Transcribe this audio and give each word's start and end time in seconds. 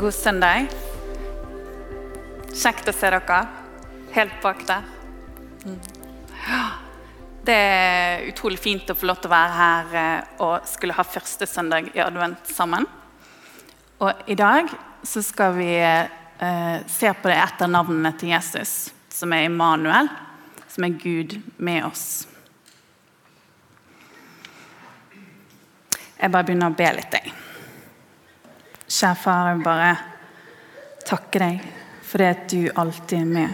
God 0.00 0.14
søndag. 0.16 0.70
Kjekt 2.56 2.86
å 2.88 2.92
se 2.96 3.08
dere 3.12 3.40
helt 4.14 4.36
bak 4.40 4.62
der. 4.64 4.86
Det 7.44 7.56
er 7.56 8.24
utrolig 8.30 8.56
fint 8.62 8.88
å 8.88 8.96
få 8.96 9.10
lov 9.10 9.18
til 9.20 9.28
å 9.28 9.34
være 9.34 9.58
her 9.58 9.98
eh, 10.00 10.30
og 10.46 10.70
skulle 10.70 10.96
ha 10.96 11.04
første 11.04 11.44
søndag 11.44 11.90
i 11.92 12.00
advent 12.00 12.48
sammen. 12.48 12.86
Og 14.00 14.24
i 14.24 14.38
dag 14.40 14.72
så 15.04 15.20
skal 15.26 15.52
vi 15.58 15.68
eh, 15.76 16.80
se 16.88 17.12
på 17.20 17.28
det 17.28 17.36
etter 17.42 17.68
navnene 17.68 18.14
til 18.16 18.32
Jesus, 18.32 18.94
som 19.12 19.36
er 19.36 19.50
Immanuel, 19.50 20.08
som 20.64 20.88
er 20.88 20.96
Gud 20.96 21.36
med 21.60 21.84
oss. 21.90 22.06
Jeg 26.16 26.32
bare 26.32 26.48
begynner 26.48 26.72
å 26.72 26.80
be 26.80 26.88
litt, 26.96 27.20
jeg. 27.20 27.36
Kjære 28.90 29.16
far, 29.22 29.46
jeg 29.46 29.56
vil 29.58 29.66
bare 29.68 29.90
takke 31.06 31.38
deg 31.38 31.66
for 32.02 32.18
det 32.18 32.30
at 32.34 32.46
du 32.50 32.64
alltid 32.74 33.20
er 33.20 33.28
med. 33.30 33.52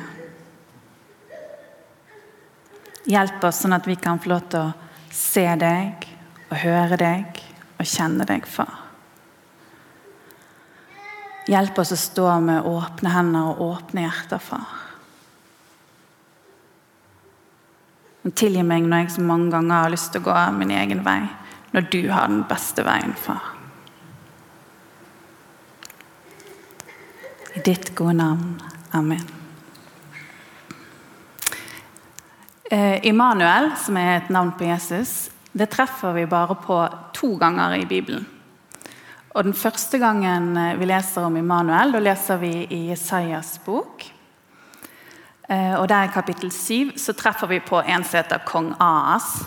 Hjelp 3.06 3.44
oss 3.44 3.60
sånn 3.62 3.76
at 3.76 3.84
vi 3.86 3.98
kan 4.00 4.18
få 4.22 4.32
lov 4.32 4.46
til 4.50 4.64
å 4.64 5.12
se 5.12 5.44
deg 5.60 6.06
og 6.48 6.56
høre 6.62 6.96
deg 6.98 7.42
og 7.76 7.84
kjenne 7.84 8.24
deg, 8.26 8.46
far. 8.48 8.80
Hjelp 11.46 11.78
oss 11.78 11.92
å 11.94 11.98
stå 12.00 12.30
med 12.42 12.66
åpne 12.66 13.12
hender 13.12 13.50
og 13.52 13.60
åpne 13.68 14.06
hjerter, 14.06 14.40
far. 14.42 14.72
Tilgi 18.26 18.64
meg 18.66 18.88
når 18.88 19.04
jeg 19.04 19.12
så 19.14 19.26
mange 19.28 19.52
ganger 19.52 19.84
har 19.84 19.92
lyst 19.92 20.10
til 20.14 20.24
å 20.24 20.30
gå 20.32 20.38
min 20.56 20.72
egen 20.74 21.04
vei, 21.06 21.20
når 21.76 21.92
du 21.92 22.00
har 22.08 22.32
den 22.32 22.42
beste 22.48 22.82
veien, 22.88 23.14
far. 23.14 23.55
I 27.56 27.60
ditt 27.64 27.94
gode 27.94 28.12
navn. 28.12 28.62
Amen. 28.92 29.22
Eh, 32.70 33.06
Immanuel, 33.06 33.70
som 33.80 33.96
er 33.96 34.18
et 34.18 34.28
navn 34.28 34.50
på 34.58 34.66
Jesus, 34.68 35.30
det 35.56 35.70
treffer 35.72 36.12
vi 36.12 36.26
bare 36.28 36.58
på 36.60 36.76
to 37.16 37.30
ganger 37.40 37.78
i 37.78 37.86
Bibelen. 37.88 38.26
Og 39.30 39.44
Den 39.44 39.54
første 39.54 39.98
gangen 39.98 40.56
eh, 40.56 40.76
vi 40.76 40.84
leser 40.84 41.24
om 41.24 41.36
Immanuel, 41.36 41.96
da 41.96 42.04
leser 42.04 42.36
vi 42.44 42.52
i 42.68 42.82
Jesajas 42.90 43.56
bok. 43.64 44.04
Eh, 45.48 45.80
og 45.80 45.88
Der 45.88 46.04
i 46.04 46.12
kapittel 46.12 46.52
7 46.52 46.92
så 47.00 47.16
treffer 47.16 47.46
vi 47.46 47.60
på 47.64 47.80
en 47.80 48.04
som 48.04 48.20
heter 48.20 48.44
kong 48.44 48.74
Aas. 48.80 49.46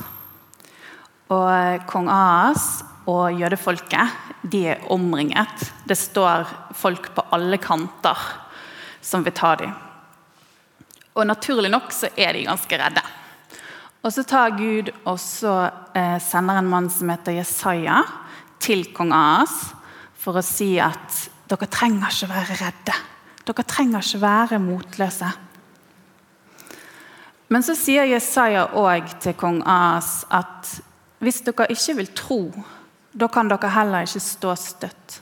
Og 1.30 1.86
Kong 1.86 2.10
Ahas 2.10 2.84
og 3.10 3.40
jødefolket 3.40 4.18
de 4.52 4.66
er 4.74 4.84
omringet. 4.94 5.72
Det 5.88 5.98
står 5.98 6.48
folk 6.78 7.12
på 7.16 7.26
alle 7.36 7.58
kanter 7.62 8.18
som 9.02 9.24
vil 9.26 9.36
ta 9.36 9.56
dem. 9.60 9.74
Og 11.18 11.28
naturlig 11.28 11.72
nok 11.74 11.92
så 11.96 12.12
er 12.16 12.36
de 12.36 12.46
ganske 12.48 12.80
redde. 12.80 13.04
Og 14.00 14.14
så 14.16 14.24
tar 14.24 14.56
Gud 14.56 14.92
og 15.04 15.18
så 15.20 15.56
eh, 15.98 16.18
sender 16.24 16.62
en 16.62 16.70
mann 16.72 16.88
som 16.94 17.10
heter 17.12 17.36
Jesaja, 17.36 18.04
til 18.60 18.90
kong 18.96 19.12
Aas 19.16 19.54
for 20.20 20.40
å 20.40 20.44
si 20.44 20.74
at 20.84 21.30
dere 21.50 21.68
trenger 21.72 22.12
ikke 22.12 22.30
være 22.32 22.58
redde. 22.60 22.96
Dere 23.48 23.66
trenger 23.68 24.04
ikke 24.04 24.22
være 24.22 24.60
motløse. 24.64 25.30
Men 27.50 27.66
så 27.66 27.74
sier 27.74 28.08
Jesaja 28.12 28.68
òg 28.78 29.16
til 29.24 29.36
kong 29.40 29.64
Aas 29.66 30.22
at 30.30 30.76
hvis 31.24 31.42
dere 31.48 31.68
ikke 31.74 31.96
vil 31.98 32.12
tro 32.16 32.42
da 33.12 33.28
kan 33.28 33.50
dere 33.50 33.72
heller 33.74 34.06
ikke 34.06 34.22
stå 34.22 34.56
støtt. 34.60 35.20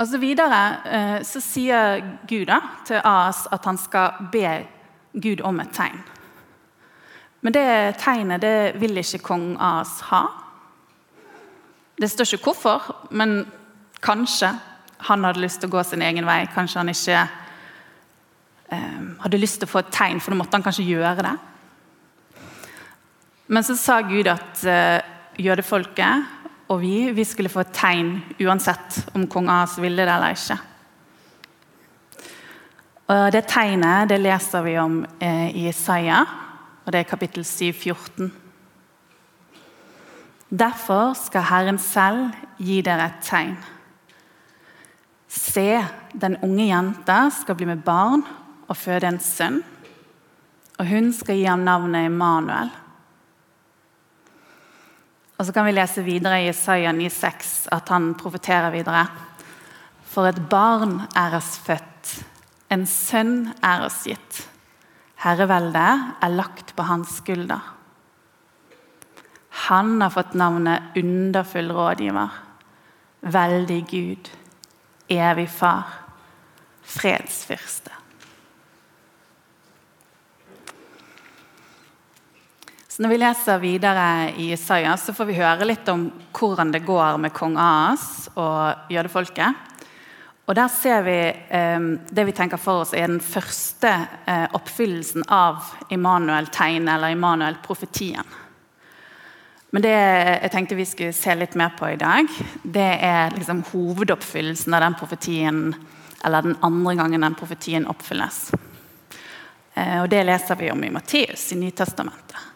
Og 0.00 0.08
så 0.08 0.18
Videre 0.18 0.60
eh, 0.88 1.18
så 1.26 1.40
sier 1.42 2.00
Gud 2.26 2.48
da, 2.48 2.58
til 2.88 3.02
As 3.04 3.44
at 3.52 3.64
han 3.68 3.78
skal 3.78 4.24
be 4.32 4.64
Gud 5.12 5.44
om 5.46 5.60
et 5.62 5.70
tegn. 5.76 6.00
Men 7.42 7.54
det 7.54 7.98
tegnet 8.02 8.42
det 8.42 8.80
vil 8.80 8.98
ikke 8.98 9.22
kong 9.26 9.46
As 9.60 10.00
ha. 10.10 10.24
Det 11.98 12.10
står 12.10 12.34
ikke 12.34 12.50
hvorfor, 12.50 12.88
men 13.10 13.44
kanskje 14.02 14.50
han 15.06 15.24
hadde 15.26 15.42
lyst 15.42 15.60
til 15.62 15.70
å 15.70 15.76
gå 15.76 15.82
sin 15.86 16.02
egen 16.02 16.26
vei. 16.26 16.46
Kanskje 16.54 16.80
han 16.80 16.90
ikke 16.90 17.20
eh, 18.74 19.00
hadde 19.22 19.40
lyst 19.42 19.60
til 19.60 19.68
å 19.68 19.72
få 19.74 19.82
et 19.82 19.94
tegn, 19.94 20.22
for 20.22 20.34
da 20.34 20.40
måtte 20.40 20.58
han 20.58 20.66
kanskje 20.66 20.88
gjøre 20.88 21.26
det. 21.26 21.36
Men 23.52 23.64
så 23.64 23.76
sa 23.76 24.00
Gud 24.08 24.28
at 24.32 24.62
uh, 24.64 24.98
jødefolket 25.36 26.38
og 26.72 26.80
vi, 26.80 27.10
vi 27.12 27.24
skulle 27.28 27.52
få 27.52 27.66
et 27.66 27.74
tegn 27.76 28.14
uansett 28.40 29.02
om 29.12 29.26
kong 29.28 29.50
Ahas 29.52 29.76
ville 29.82 30.06
det 30.06 30.12
eller 30.14 30.36
ikke. 30.36 30.56
Og 33.12 33.32
Det 33.34 33.42
tegnet 33.50 34.08
det 34.08 34.22
leser 34.22 34.64
vi 34.64 34.78
om 34.80 35.02
uh, 35.04 35.48
i 35.52 35.66
Isaiah, 35.68 36.24
og 36.86 36.92
det 36.92 37.02
er 37.02 37.10
kapittel 37.10 37.44
7, 37.44 37.72
14. 37.72 38.32
Derfor 40.48 41.12
skal 41.16 41.48
Herren 41.48 41.78
selv 41.80 42.32
gi 42.60 42.80
dere 42.84 43.10
et 43.10 43.20
tegn. 43.24 43.56
Se, 45.32 45.80
den 46.12 46.36
unge 46.44 46.66
jenta 46.68 47.24
skal 47.32 47.56
bli 47.56 47.68
med 47.68 47.84
barn 47.84 48.24
og 48.68 48.76
føde 48.76 49.08
en 49.08 49.20
sønn. 49.20 49.62
Og 50.80 50.88
hun 50.88 51.12
skal 51.16 51.36
gi 51.36 51.46
ham 51.48 51.64
navnet 51.64 52.08
Emanuel. 52.08 52.72
Og 55.42 55.46
så 55.48 55.52
kan 55.56 55.66
vi 55.66 55.72
lese 55.74 56.04
videre 56.06 56.36
i 56.38 56.50
Isaiah 56.52 56.92
9,6 56.94 57.64
at 57.74 57.88
han 57.90 58.12
profeterer 58.14 58.70
videre. 58.70 59.00
For 60.06 60.28
et 60.28 60.38
barn 60.46 61.00
er 61.18 61.34
oss 61.34 61.56
født, 61.66 62.12
en 62.70 62.84
sønn 62.86 63.48
er 63.58 63.82
oss 63.82 64.04
gitt. 64.06 64.44
Herreveldet 65.24 66.22
er 66.22 66.36
lagt 66.36 66.70
på 66.78 66.86
hans 66.86 67.16
skulder. 67.18 67.58
Han 69.66 69.96
har 69.98 70.14
fått 70.14 70.38
navnet 70.38 70.94
Underfull 71.02 71.74
rådgiver, 71.74 72.38
veldig 73.34 73.80
Gud, 73.90 74.30
evig 75.10 75.48
far, 75.50 75.90
fredsfyrste. 76.86 78.01
Når 83.02 83.10
vi 83.10 83.16
leser 83.18 83.58
videre 83.58 84.02
i 84.38 84.52
Isaiah, 84.54 84.94
så 84.94 85.10
får 85.10 85.26
vi 85.26 85.34
høre 85.34 85.66
litt 85.66 85.88
om 85.90 86.04
hvordan 86.36 86.68
det 86.70 86.84
går 86.86 87.16
med 87.18 87.32
kong 87.34 87.56
Ahas 87.58 88.28
og 88.38 88.92
jødefolket. 88.94 89.56
Og 90.46 90.54
Der 90.54 90.68
ser 90.70 91.02
vi 91.02 91.16
eh, 91.32 91.86
det 92.14 92.24
vi 92.28 92.34
tenker 92.36 92.60
for 92.62 92.84
oss 92.84 92.92
er 92.94 93.08
den 93.10 93.18
første 93.18 93.90
eh, 94.26 94.44
oppfyllelsen 94.54 95.24
av 95.34 95.72
Immanuel-tegnet, 95.90 96.92
eller 96.94 97.16
Immanuel-profetien. 97.16 98.38
Men 99.74 99.82
det 99.82 99.96
jeg 99.96 100.54
tenkte 100.54 100.78
vi 100.78 100.86
skulle 100.86 101.16
se 101.16 101.34
litt 101.34 101.58
mer 101.58 101.74
på 101.74 101.90
i 101.90 101.98
dag, 101.98 102.30
det 102.62 102.90
er 103.08 103.34
liksom 103.34 103.64
hovedoppfyllelsen 103.72 104.78
av 104.78 104.86
den 104.86 104.98
profetien, 105.00 105.74
eller 106.22 106.46
den 106.46 106.58
andre 106.62 106.94
gangen 107.02 107.26
den 107.26 107.40
profetien 107.40 107.90
oppfylles. 107.90 108.52
Eh, 109.74 109.98
og 110.04 110.08
Det 110.12 110.22
leser 110.30 110.62
vi 110.62 110.70
om 110.70 110.86
i 110.86 110.94
Matteus 110.94 111.50
i 111.50 111.58
Nytestamentet. 111.64 112.51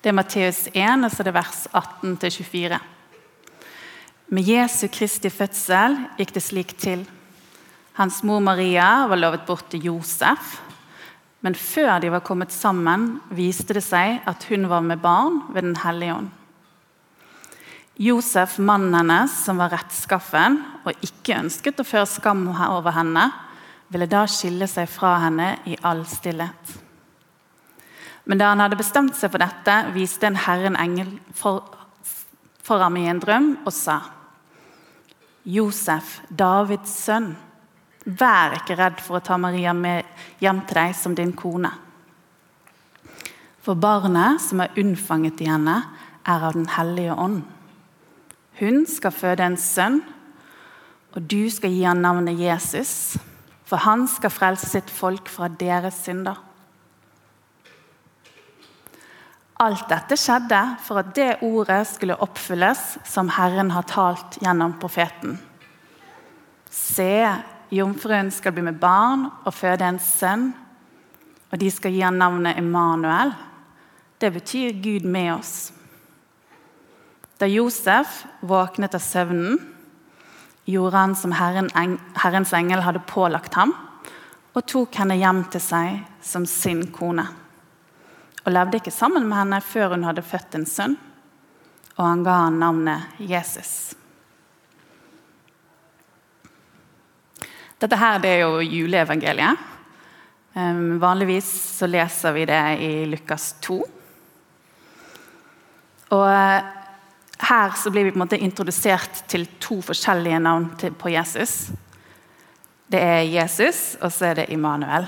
Det 0.00 0.08
er 0.08 0.16
Matteus 0.16 0.62
1, 0.72 1.02
altså 1.04 1.24
det 1.26 1.34
vers 1.36 1.66
18-24. 1.76 2.78
Med 4.32 4.46
Jesu 4.48 4.86
Kristi 4.88 5.28
fødsel 5.28 5.98
gikk 6.16 6.32
det 6.32 6.42
slik 6.46 6.72
til. 6.80 7.02
Hans 7.98 8.22
mor 8.24 8.40
Maria 8.40 9.04
var 9.10 9.20
lovet 9.20 9.44
bort 9.44 9.68
til 9.68 9.90
Josef. 9.90 10.56
Men 11.44 11.52
før 11.52 12.00
de 12.00 12.14
var 12.14 12.24
kommet 12.24 12.52
sammen, 12.52 13.18
viste 13.28 13.76
det 13.76 13.84
seg 13.84 14.24
at 14.24 14.48
hun 14.48 14.70
var 14.72 14.80
med 14.80 15.04
barn 15.04 15.42
ved 15.52 15.68
Den 15.68 15.76
hellige 15.84 16.16
ånd. 16.16 16.32
Josef, 18.00 18.56
mannen 18.58 18.96
hennes, 18.96 19.36
som 19.44 19.60
var 19.60 19.74
rettskaffen 19.76 20.62
og 20.80 20.96
ikke 21.04 21.42
ønsket 21.42 21.80
å 21.80 21.84
føre 21.84 22.08
skam 22.08 22.46
over 22.48 22.96
henne, 22.96 23.28
ville 23.92 24.08
da 24.08 24.24
skille 24.24 24.64
seg 24.64 24.88
fra 24.88 25.18
henne 25.26 25.58
i 25.68 25.76
all 25.84 26.06
stillhet. 26.08 26.80
Men 28.30 28.38
da 28.38 28.52
han 28.52 28.62
hadde 28.62 28.78
bestemt 28.78 29.16
seg 29.18 29.32
for 29.32 29.42
dette, 29.42 29.74
viste 29.90 30.28
en 30.28 30.38
herre 30.38 30.68
en 30.70 30.78
engel 30.78 31.08
for, 31.34 31.64
for 32.62 32.78
ham 32.78 32.94
i 33.00 33.08
en 33.10 33.18
drøm 33.18 33.48
og 33.64 33.72
sa 33.74 33.96
Josef, 35.50 36.20
Davids 36.30 36.92
sønn, 36.94 37.32
vær 38.04 38.54
ikke 38.60 38.76
redd 38.78 39.00
for 39.02 39.18
å 39.18 39.24
ta 39.24 39.38
Maria 39.40 39.72
med 39.74 40.06
hjem 40.38 40.60
til 40.68 40.78
deg 40.78 40.94
som 40.94 41.16
din 41.18 41.32
kone. 41.34 41.72
For 43.64 43.74
barnet 43.74 44.38
som 44.44 44.62
er 44.62 44.78
unnfanget 44.78 45.42
i 45.42 45.48
henne, 45.50 45.80
er 46.22 46.44
av 46.46 46.54
Den 46.54 46.68
hellige 46.70 47.16
ånd. 47.16 47.40
Hun 48.60 48.84
skal 48.86 49.16
føde 49.16 49.42
en 49.42 49.56
sønn, 49.58 50.02
og 51.16 51.26
du 51.26 51.50
skal 51.50 51.72
gi 51.74 51.82
ham 51.82 52.04
navnet 52.04 52.38
Jesus, 52.38 53.16
for 53.66 53.82
han 53.82 54.06
skal 54.06 54.30
frelse 54.30 54.68
sitt 54.70 54.92
folk 54.92 55.32
fra 55.32 55.48
deres 55.48 56.04
synder. 56.04 56.38
Alt 59.60 59.90
dette 59.90 60.16
skjedde 60.16 60.58
for 60.80 61.02
at 61.02 61.10
det 61.12 61.42
ordet 61.44 61.82
skulle 61.90 62.16
oppfylles 62.24 62.80
som 63.04 63.28
Herren 63.36 63.72
har 63.74 63.84
talt 63.90 64.38
gjennom 64.40 64.78
profeten. 64.80 65.34
Se, 66.72 67.28
jomfruen 67.68 68.30
skal 68.32 68.54
bli 68.56 68.64
med 68.64 68.78
barn 68.80 69.26
og 69.28 69.52
føde 69.52 69.84
en 69.84 70.00
sønn, 70.00 70.46
og 71.50 71.60
de 71.60 71.68
skal 71.74 71.92
gi 71.92 72.00
ham 72.00 72.16
navnet 72.16 72.56
Immanuel. 72.56 73.34
Det 74.16 74.30
betyr 74.32 74.80
Gud 74.80 75.04
med 75.04 75.34
oss. 75.34 75.52
Da 77.36 77.48
Josef 77.48 78.22
våknet 78.40 78.96
av 78.96 79.04
søvnen, 79.04 79.60
gjorde 80.64 80.96
han 80.96 81.18
som 81.18 81.36
Herren, 81.36 81.68
Herrens 82.16 82.54
engel 82.56 82.84
hadde 82.86 83.04
pålagt 83.10 83.60
ham, 83.60 83.74
og 84.56 84.64
tok 84.64 84.96
henne 85.02 85.20
hjem 85.20 85.44
til 85.52 85.64
seg 85.64 86.00
som 86.24 86.48
sin 86.48 86.86
kone 86.94 87.28
og 88.44 88.52
levde 88.54 88.80
ikke 88.80 88.94
sammen 88.94 89.26
med 89.28 89.42
henne 89.42 89.60
før 89.64 89.94
hun 89.94 90.06
hadde 90.08 90.24
født 90.24 90.56
en 90.58 90.66
sønn, 90.68 90.96
og 91.98 92.04
han 92.06 92.24
ga 92.24 92.36
han 92.46 92.60
navnet 92.62 93.20
Jesus. 93.20 93.72
Dette 97.80 97.96
her 97.96 98.20
det 98.20 98.32
er 98.34 98.42
jo 98.44 98.60
juleevangeliet. 98.64 99.68
Um, 100.52 100.98
vanligvis 101.00 101.48
så 101.78 101.86
leser 101.88 102.34
vi 102.34 102.44
det 102.48 102.62
i 102.82 102.90
Lukas 103.08 103.52
2. 103.62 103.76
Og 106.10 106.26
uh, 106.26 106.80
her 107.40 107.76
så 107.78 107.92
blir 107.92 108.04
vi 108.04 108.12
på 108.12 108.18
en 108.18 108.24
måte 108.24 108.40
introdusert 108.40 109.22
til 109.30 109.46
to 109.62 109.78
forskjellige 109.84 110.42
navn 110.42 110.66
på 110.76 111.12
Jesus. 111.14 111.70
Det 112.90 113.00
er 113.00 113.28
Jesus, 113.30 113.96
og 114.00 114.12
så 114.12 114.32
er 114.32 114.40
det 114.40 114.50
Immanuel. 114.52 115.06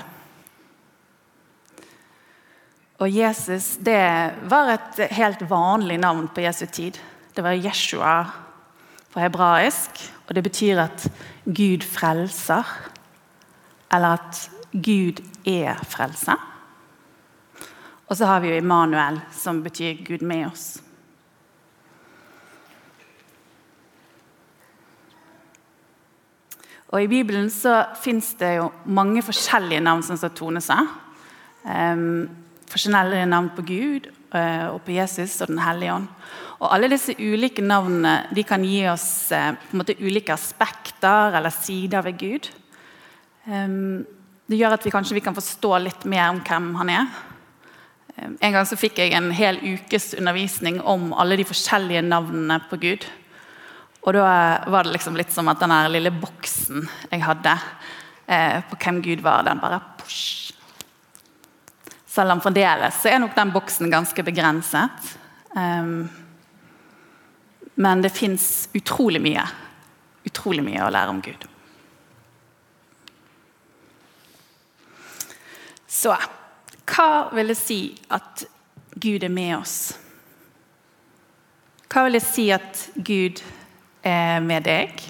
Og 3.03 3.11
Jesus 3.11 3.73
det 3.83 3.99
var 4.47 4.69
et 4.71 5.01
helt 5.11 5.41
vanlig 5.49 5.97
navn 5.99 6.29
på 6.31 6.45
Jesu 6.45 6.65
tid. 6.71 6.95
Det 7.35 7.43
var 7.43 7.57
Jeshua 7.57 8.15
på 9.11 9.19
hebraisk, 9.19 9.99
og 10.27 10.35
det 10.35 10.43
betyr 10.45 10.79
at 10.85 11.03
Gud 11.43 11.83
frelser. 11.83 12.63
Eller 13.91 14.15
at 14.15 14.39
Gud 14.71 15.19
er 15.45 15.83
frelse. 15.83 16.37
Og 18.07 18.17
så 18.17 18.25
har 18.25 18.39
vi 18.39 18.53
jo 18.53 18.61
Immanuel, 18.61 19.19
som 19.35 19.59
betyr 19.63 19.99
Gud 20.07 20.23
med 20.23 20.47
oss. 20.47 20.79
Og 26.87 27.03
I 27.03 27.07
Bibelen 27.07 27.49
så 27.49 27.83
fins 27.99 28.31
det 28.39 28.55
jo 28.61 28.71
mange 28.85 29.21
forskjellige 29.25 29.81
navn, 29.81 30.03
som 30.03 30.17
Tone 30.29 30.61
sa. 30.61 30.79
Um, 31.65 32.42
forskjellige 32.73 33.29
navn 33.29 33.51
på 33.55 33.65
Gud 33.67 34.09
eh, 34.09 34.65
og 34.71 34.81
på 34.85 34.95
Jesus 34.97 35.39
og 35.43 35.53
Den 35.53 35.61
hellige 35.63 35.93
ånd. 35.93 36.09
Og 36.63 36.69
Alle 36.71 36.89
disse 36.93 37.15
ulike 37.19 37.63
navnene 37.65 38.29
de 38.33 38.43
kan 38.47 38.63
gi 38.63 38.83
oss 38.91 39.31
eh, 39.35 39.53
på 39.53 39.75
en 39.75 39.83
måte 39.83 39.97
ulike 39.99 40.33
aspekter 40.35 41.37
eller 41.37 41.53
sider 41.53 42.05
ved 42.05 42.19
Gud. 42.19 42.49
Ehm, 43.51 44.05
det 44.47 44.59
gjør 44.59 44.77
at 44.77 44.85
vi 44.85 44.93
kanskje 44.93 45.17
vi 45.17 45.23
kan 45.25 45.35
forstå 45.35 45.73
litt 45.83 46.05
mer 46.09 46.29
om 46.31 46.39
hvem 46.45 46.69
han 46.79 46.91
er. 46.93 47.09
Ehm, 48.15 48.37
en 48.39 48.55
gang 48.55 48.69
så 48.69 48.79
fikk 48.79 49.01
jeg 49.03 49.15
en 49.17 49.31
hel 49.35 49.59
ukes 49.59 50.13
undervisning 50.15 50.79
om 50.79 51.11
alle 51.13 51.39
de 51.39 51.47
forskjellige 51.47 52.05
navnene 52.07 52.61
på 52.69 52.79
Gud. 52.79 53.09
Og 54.03 54.15
da 54.15 54.23
var 54.67 54.83
det 54.83 54.97
liksom 54.97 55.19
litt 55.19 55.31
som 55.31 55.47
at 55.51 55.61
den 55.63 55.73
lille 55.91 56.11
boksen 56.11 56.87
jeg 57.11 57.23
hadde 57.23 57.53
eh, 58.27 58.59
på 58.67 58.79
hvem 58.79 59.03
Gud 59.03 59.23
var, 59.23 59.45
den 59.47 59.61
bare 59.63 59.79
push, 59.99 60.51
selv 62.13 62.35
om 62.35 62.41
fremdeles 62.41 63.01
så 63.01 63.09
er 63.09 63.21
nok 63.23 63.33
den 63.35 63.51
boksen 63.53 63.89
ganske 63.89 64.23
begrenset. 64.23 65.13
Um, 65.55 66.09
men 67.73 68.01
det 68.05 68.13
fins 68.13 68.69
utrolig 68.73 69.21
mye, 69.21 69.45
utrolig 70.29 70.61
mye 70.65 70.83
å 70.85 70.91
lære 70.93 71.13
om 71.13 71.21
Gud. 71.25 71.47
Så 75.89 76.13
hva 76.93 77.09
vil 77.33 77.49
det 77.49 77.57
si 77.57 77.79
at 78.13 78.43
Gud 78.93 79.25
er 79.25 79.33
med 79.33 79.55
oss? 79.57 79.77
Hva 81.89 82.05
vil 82.05 82.17
det 82.19 82.25
si 82.25 82.47
at 82.53 82.87
Gud 82.93 83.41
er 84.05 84.37
med 84.45 84.65
deg? 84.69 85.01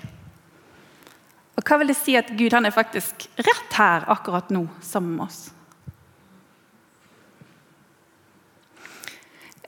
Og 1.58 1.68
hva 1.68 1.80
vil 1.82 1.92
det 1.92 1.98
si 2.00 2.16
at 2.20 2.32
Gud 2.36 2.56
er 2.56 2.76
faktisk 2.76 3.28
rett 3.36 3.76
her 3.76 4.08
akkurat 4.12 4.52
nå 4.56 4.66
sammen 4.84 5.18
med 5.18 5.28
oss? 5.28 5.42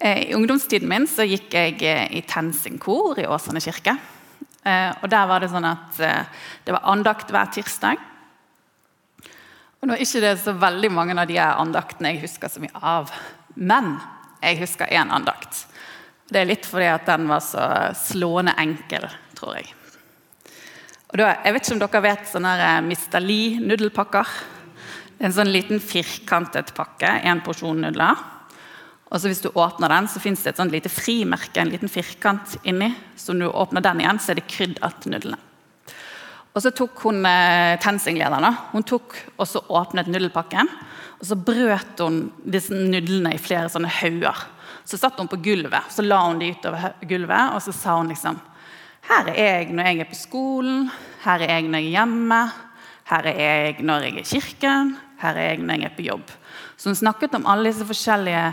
I 0.04 0.34
ungdomstiden 0.36 0.90
min 0.92 1.08
så 1.08 1.24
gikk 1.24 1.54
jeg 1.56 1.78
eh, 1.88 2.10
i 2.20 2.24
TenSing-kor 2.28 3.22
i 3.22 3.28
Åsane 3.32 3.62
kirke. 3.64 3.96
Eh, 4.66 4.92
og 5.00 5.08
Der 5.12 5.30
var 5.30 5.40
det 5.40 5.52
sånn 5.54 5.68
at 5.70 5.96
det 5.96 6.76
var 6.76 6.84
andakt 6.92 7.32
hver 7.32 7.48
tirsdag. 7.56 8.02
Og 9.80 9.88
Nå 9.88 9.96
er 9.96 10.04
ikke 10.04 10.24
det 10.24 10.36
så 10.42 10.56
veldig 10.58 10.92
mange 10.92 11.16
av 11.16 11.30
de 11.30 11.40
andaktene 11.40 12.16
jeg 12.16 12.26
husker 12.26 12.52
så 12.52 12.64
mye 12.64 12.84
av. 12.84 13.14
Men 13.56 13.96
jeg 14.42 14.60
husker 14.64 14.92
én 14.92 15.14
andakt. 15.14 15.64
Det 16.26 16.42
er 16.42 16.50
litt 16.50 16.66
fordi 16.66 16.88
at 16.90 17.06
den 17.08 17.28
var 17.30 17.44
så 17.46 17.64
slående 17.96 18.56
enkel, 18.60 19.06
tror 19.38 19.60
jeg. 19.60 19.72
Og 21.14 21.20
da, 21.22 21.36
jeg 21.46 21.54
vet 21.56 21.68
ikke 21.68 21.76
om 21.76 21.82
dere 21.84 22.02
vet 22.04 22.28
sånne 22.28 22.54
Mr. 22.84 23.20
Lee-nudelpakker. 23.22 24.32
Er 25.16 25.30
en 25.30 25.36
sånn 25.36 25.54
liten 25.54 25.80
firkantet 25.80 26.74
pakke, 26.76 27.14
én 27.24 27.40
porsjon 27.46 27.86
nudler. 27.86 28.20
Og 29.16 29.22
så 29.22 29.30
Hvis 29.32 29.40
du 29.40 29.48
åpner 29.56 29.88
den, 29.88 30.10
så 30.12 30.20
fins 30.20 30.42
det 30.44 30.52
et 30.52 30.58
sånt 30.60 30.74
lite 30.76 30.92
frimerke, 30.92 31.62
en 31.62 31.72
liten 31.72 31.88
firkant 31.88 32.58
inni. 32.68 32.90
Så 33.16 33.32
når 33.32 33.48
du 33.48 33.60
åpner 33.62 33.84
den 33.86 34.02
igjen, 34.04 34.20
så 34.20 34.34
er 34.34 34.42
det 34.42 34.50
kryddertnudlene. 34.52 35.40
Og 36.56 36.64
så 36.64 36.72
tok 36.76 37.00
hun 37.04 37.22
eh, 37.28 37.76
TenSing-lederen 37.84 38.58
hun 38.72 38.84
tok 38.88 39.16
og 39.36 39.48
så 39.48 39.62
åpnet 39.76 40.08
nudelpakken. 40.12 40.68
Og 41.20 41.30
så 41.30 41.36
brøt 41.40 42.04
hun 42.04 42.26
disse 42.44 42.76
nudlene 42.76 43.34
i 43.36 43.40
flere 43.40 43.72
sånne 43.72 43.92
hauger. 44.02 44.44
Så 44.88 45.00
satt 45.00 45.20
hun 45.20 45.32
på 45.32 45.40
gulvet, 45.44 45.88
så 45.92 46.04
la 46.04 46.20
hun 46.28 46.40
de 46.40 46.52
utover 46.52 47.00
gulvet, 47.08 47.56
og 47.56 47.64
så 47.64 47.74
sa 47.76 47.96
hun 47.98 48.12
liksom 48.12 48.38
Her 49.06 49.32
er 49.32 49.50
jeg 49.62 49.74
når 49.76 49.88
jeg 49.88 50.00
er 50.02 50.10
på 50.10 50.18
skolen, 50.18 50.88
her 51.24 51.44
er 51.44 51.56
jeg 51.56 51.68
når 51.70 51.84
jeg 51.84 51.92
er 51.92 51.98
hjemme, 52.00 52.40
her 53.12 53.28
er 53.32 53.42
jeg 53.42 53.84
når 53.86 54.06
jeg 54.06 54.14
er 54.14 54.22
i 54.22 54.30
kirken, 54.30 54.96
her 55.22 55.36
er 55.40 55.52
jeg 55.52 55.60
når 55.62 55.82
jeg 55.82 55.92
er 55.92 55.98
på 55.98 56.08
jobb. 56.08 56.32
Så 56.78 56.90
hun 56.90 56.98
snakket 56.98 57.36
om 57.38 57.46
alle 57.50 57.70
disse 57.70 57.86
forskjellige 57.86 58.48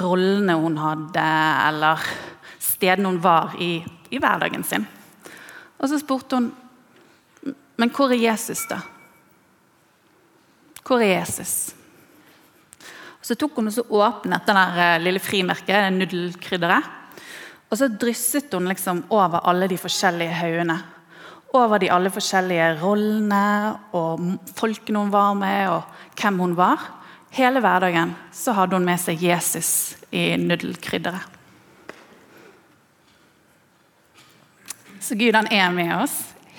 rollene 0.00 0.56
hun 0.58 0.76
hadde, 0.80 1.24
eller 1.68 2.04
stedene 2.62 3.12
hun 3.12 3.22
var 3.22 3.56
i, 3.60 3.78
i 4.10 4.20
hverdagen 4.20 4.64
sin. 4.64 4.86
Og 5.78 5.90
så 5.90 5.98
spurte 6.00 6.38
hun 6.38 6.52
men 7.76 7.90
hvor 7.90 8.12
er 8.14 8.20
Jesus, 8.22 8.62
da? 8.70 8.78
Hvor 10.84 11.02
er 11.02 11.18
Jesus? 11.18 11.74
Og 13.18 13.26
så 13.26 13.36
tok 13.38 13.56
hun 13.58 13.70
og 13.70 13.74
så 13.74 13.84
åpnet 13.88 14.46
den 14.46 14.58
der 14.60 15.02
lille 15.02 15.22
frimerket, 15.22 15.90
nudelkrydderet. 15.94 16.90
Og 17.70 17.80
så 17.80 17.88
drysset 17.88 18.52
hun 18.54 18.68
liksom 18.70 19.02
over 19.10 19.42
alle 19.48 19.66
de 19.70 19.78
forskjellige 19.80 20.36
haugene. 20.38 20.76
Over 21.54 21.80
de 21.82 21.90
alle 21.90 22.12
forskjellige 22.14 22.74
rollene 22.82 23.46
og 23.96 24.22
folkene 24.58 25.02
hun 25.02 25.12
var 25.14 25.34
med, 25.38 25.70
og 25.72 25.82
hvem 26.20 26.38
hun 26.44 26.56
var. 26.58 26.84
Hele 27.34 27.58
hverdagen 27.58 28.12
så 28.30 28.52
hadde 28.54 28.76
hun 28.76 28.84
med 28.86 29.00
seg 29.02 29.18
Jesus 29.18 29.96
i 30.14 30.36
nudelkrydderet. 30.38 31.32
Så 35.02 35.16
Gud 35.18 35.34
han 35.34 35.48
er 35.50 35.72
med 35.74 35.90
oss 35.98 36.14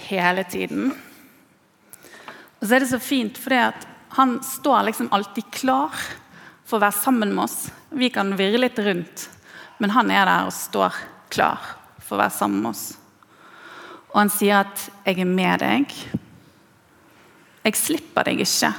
hele 0.09 0.43
tiden. 0.43 0.89
Og 2.59 2.67
så 2.67 2.75
er 2.75 2.83
det 2.83 2.89
så 2.91 2.99
fint, 2.99 3.39
for 3.39 3.55
han 4.17 4.35
står 4.43 4.89
liksom 4.89 5.07
alltid 5.15 5.47
klar 5.55 5.95
for 6.67 6.77
å 6.77 6.83
være 6.83 6.97
sammen 6.97 7.31
med 7.31 7.45
oss. 7.45 7.55
Vi 7.95 8.09
kan 8.11 8.35
virre 8.35 8.59
litt 8.59 8.81
rundt, 8.83 9.29
men 9.79 9.93
han 9.95 10.11
er 10.11 10.27
der 10.27 10.49
og 10.49 10.57
står 10.57 10.97
klar 11.31 11.69
for 12.01 12.17
å 12.17 12.25
være 12.25 12.35
sammen 12.35 12.65
med 12.65 12.73
oss. 12.73 12.83
Og 14.11 14.19
han 14.25 14.33
sier 14.33 14.59
at 14.59 14.89
'jeg 15.05 15.19
er 15.19 15.25
med 15.25 15.59
deg'. 15.59 15.95
Jeg 17.63 17.75
slipper 17.75 18.23
deg 18.23 18.43
ikke 18.43 18.73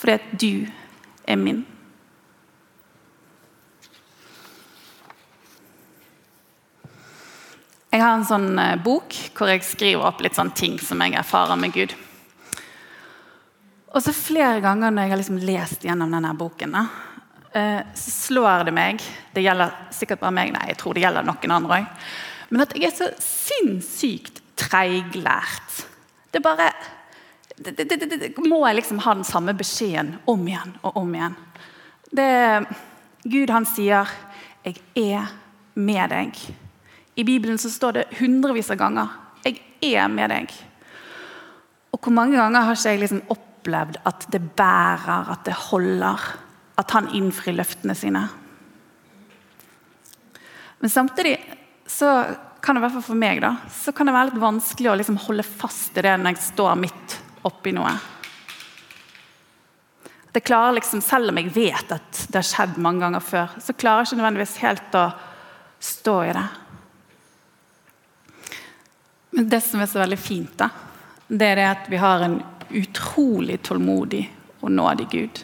fordi 0.00 0.16
at 0.16 0.30
du 0.40 0.54
er 1.28 1.36
min. 1.36 1.60
Jeg 7.90 8.04
har 8.04 8.14
en 8.14 8.26
sånn 8.26 8.52
eh, 8.62 8.78
bok 8.80 9.16
hvor 9.34 9.50
jeg 9.50 9.66
skriver 9.66 10.06
opp 10.06 10.22
litt 10.22 10.38
sånn 10.38 10.52
ting 10.56 10.78
som 10.80 11.00
jeg 11.02 11.16
erfarer 11.18 11.58
med 11.58 11.74
Gud. 11.74 11.94
Og 13.90 13.98
så 14.04 14.14
Flere 14.14 14.62
ganger 14.62 14.94
når 14.94 15.02
jeg 15.02 15.12
har 15.12 15.20
liksom 15.20 15.40
lest 15.42 15.84
gjennom 15.84 16.12
denne 16.14 16.30
boken, 16.38 16.76
eh, 16.78 17.80
så 17.98 18.12
slår 18.14 18.68
det 18.68 18.74
meg 18.76 19.02
Det 19.34 19.42
gjelder 19.42 19.74
sikkert 19.94 20.22
bare 20.22 20.36
meg, 20.38 20.52
nei, 20.54 20.68
jeg 20.70 20.78
tror 20.78 20.94
det 20.94 21.02
gjelder 21.02 21.26
noen 21.26 21.56
andre 21.56 21.80
òg. 21.80 22.06
Men 22.50 22.64
at 22.64 22.76
jeg 22.78 22.88
er 22.88 22.96
så 22.96 23.10
sinnssykt 23.22 24.40
treiglært. 24.58 25.84
Det 26.30 26.40
er 26.40 26.46
bare 26.46 26.70
det, 27.60 27.84
det, 27.84 28.06
det, 28.06 28.30
må 28.48 28.62
jeg 28.64 28.78
liksom 28.78 29.02
ha 29.04 29.14
den 29.18 29.26
samme 29.28 29.52
beskjeden 29.56 30.14
om 30.30 30.46
igjen 30.48 30.72
og 30.80 30.96
om 31.02 31.12
igjen. 31.12 31.36
Gud 33.22 33.52
han 33.52 33.66
sier 33.68 34.08
'Jeg 34.64 34.80
er 34.96 35.28
med 35.74 36.10
deg'. 36.10 36.40
I 37.16 37.24
Bibelen 37.24 37.58
så 37.58 37.70
står 37.70 37.92
det 37.92 38.18
hundrevis 38.20 38.70
av 38.70 38.76
ganger 38.76 39.08
'Jeg 39.44 39.60
er 39.82 40.08
med 40.08 40.30
deg'. 40.30 40.52
Og 41.92 42.00
hvor 42.00 42.12
mange 42.12 42.36
ganger 42.36 42.60
har 42.60 42.72
ikke 42.72 42.90
jeg 42.90 43.00
liksom 43.00 43.22
opplevd 43.28 43.96
at 44.06 44.26
det 44.32 44.56
bærer, 44.56 45.30
at 45.30 45.44
det 45.44 45.54
holder? 45.54 46.20
At 46.78 46.90
han 46.90 47.08
innfrir 47.08 47.56
løftene 47.56 47.94
sine? 47.94 48.28
Men 50.80 50.90
samtidig 50.90 51.38
så 51.86 52.36
kan 52.62 52.74
det 52.74 52.80
i 52.80 52.84
hvert 52.84 52.92
fall 52.92 53.02
for 53.02 53.14
meg 53.20 53.40
da, 53.40 53.56
så 53.68 53.92
kan 53.92 54.06
det 54.06 54.14
være 54.14 54.30
litt 54.30 54.40
vanskelig 54.40 54.90
å 54.90 54.96
liksom 54.96 55.16
holde 55.16 55.42
fast 55.42 55.96
i 55.96 56.04
det 56.04 56.16
når 56.16 56.36
jeg 56.36 56.44
står 56.54 56.76
midt 56.76 57.19
oppi 57.48 57.72
noe. 57.76 57.92
Det 60.32 60.40
klarer 60.46 60.76
liksom, 60.78 61.00
Selv 61.02 61.32
om 61.32 61.38
jeg 61.40 61.50
vet 61.54 61.92
at 61.92 62.24
det 62.28 62.38
har 62.38 62.46
skjedd 62.46 62.78
mange 62.78 63.02
ganger 63.02 63.24
før, 63.24 63.56
så 63.58 63.74
klarer 63.74 64.04
jeg 64.04 64.10
ikke 64.10 64.20
nødvendigvis 64.20 64.56
helt 64.62 64.98
å 64.98 65.06
stå 65.80 66.16
i 66.28 66.34
det. 66.36 66.46
Men 69.30 69.48
det 69.50 69.60
som 69.64 69.82
er 69.82 69.90
så 69.90 70.02
veldig 70.02 70.18
fint, 70.18 70.54
da, 70.58 70.70
det 71.28 71.52
er 71.52 71.60
det 71.60 71.68
at 71.70 71.90
vi 71.90 71.98
har 72.02 72.26
en 72.26 72.40
utrolig 72.70 73.60
tålmodig 73.66 74.24
og 74.60 74.70
nådig 74.74 75.06
Gud. 75.10 75.42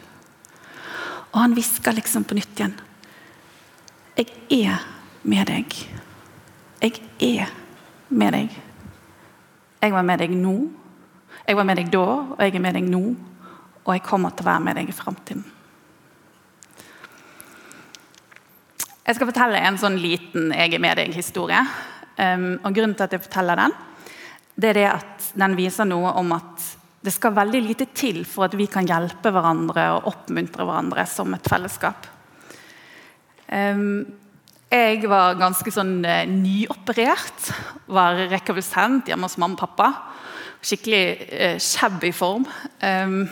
Og 1.33 1.39
han 1.41 1.55
hvisker 1.55 1.95
liksom 1.95 2.25
på 2.27 2.37
nytt 2.37 2.59
igjen. 2.59 2.75
Jeg 4.17 4.31
er 4.65 4.83
med 5.27 5.47
deg. 5.49 5.75
Jeg 6.81 7.01
er 7.21 7.51
med 8.09 8.33
deg. 8.33 8.55
Jeg 9.81 9.93
var 9.93 10.05
med 10.07 10.23
deg 10.23 10.33
nå. 10.35 10.55
Jeg 11.45 11.55
var 11.59 11.67
med 11.67 11.77
deg 11.79 11.91
da, 11.93 12.05
og 12.33 12.41
jeg 12.41 12.55
er 12.55 12.63
med 12.63 12.77
deg 12.79 12.87
nå. 12.89 13.03
Og 13.85 13.93
jeg 13.93 14.03
kommer 14.03 14.33
til 14.35 14.43
å 14.43 14.49
være 14.49 14.65
med 14.65 14.79
deg 14.79 14.89
i 14.91 14.95
framtiden. 14.95 15.45
Jeg 19.07 19.15
skal 19.15 19.29
fortelle 19.29 19.59
en 19.63 19.77
sånn 19.79 19.95
liten 19.95 20.51
'jeg 20.51 20.73
er 20.73 20.79
med 20.83 20.97
deg'-historie. 20.97 21.61
Um, 22.17 22.59
og 22.63 22.73
Grunnen 22.73 22.95
til 22.95 23.03
at 23.03 23.11
jeg 23.11 23.21
forteller 23.21 23.55
den, 23.55 23.71
det 24.59 24.69
er 24.69 24.73
det 24.73 24.87
at 24.89 25.31
den 25.37 25.55
viser 25.55 25.85
noe 25.85 26.11
om 26.17 26.31
at 26.31 26.77
det 27.05 27.13
skal 27.13 27.31
veldig 27.31 27.61
lite 27.61 27.85
til 27.93 28.25
for 28.25 28.45
at 28.45 28.57
vi 28.57 28.65
kan 28.65 28.85
hjelpe 28.85 29.31
hverandre 29.31 29.85
og 29.95 30.07
oppmuntre 30.11 30.65
hverandre 30.65 31.05
som 31.07 31.33
et 31.33 31.47
fellesskap. 31.47 32.07
Um, 33.47 34.05
jeg 34.67 35.07
var 35.07 35.37
ganske 35.39 35.71
sånn 35.71 36.01
eh, 36.03 36.25
nyoperert. 36.27 37.51
Var 37.87 38.25
rekonvalesent 38.33 39.07
hjemme 39.07 39.29
hos 39.29 39.37
mamma 39.39 39.55
og 39.55 39.61
pappa. 39.61 39.87
Skikkelig 40.61 41.03
eh, 41.29 42.11
form. 42.11 42.47
Um, 42.81 43.27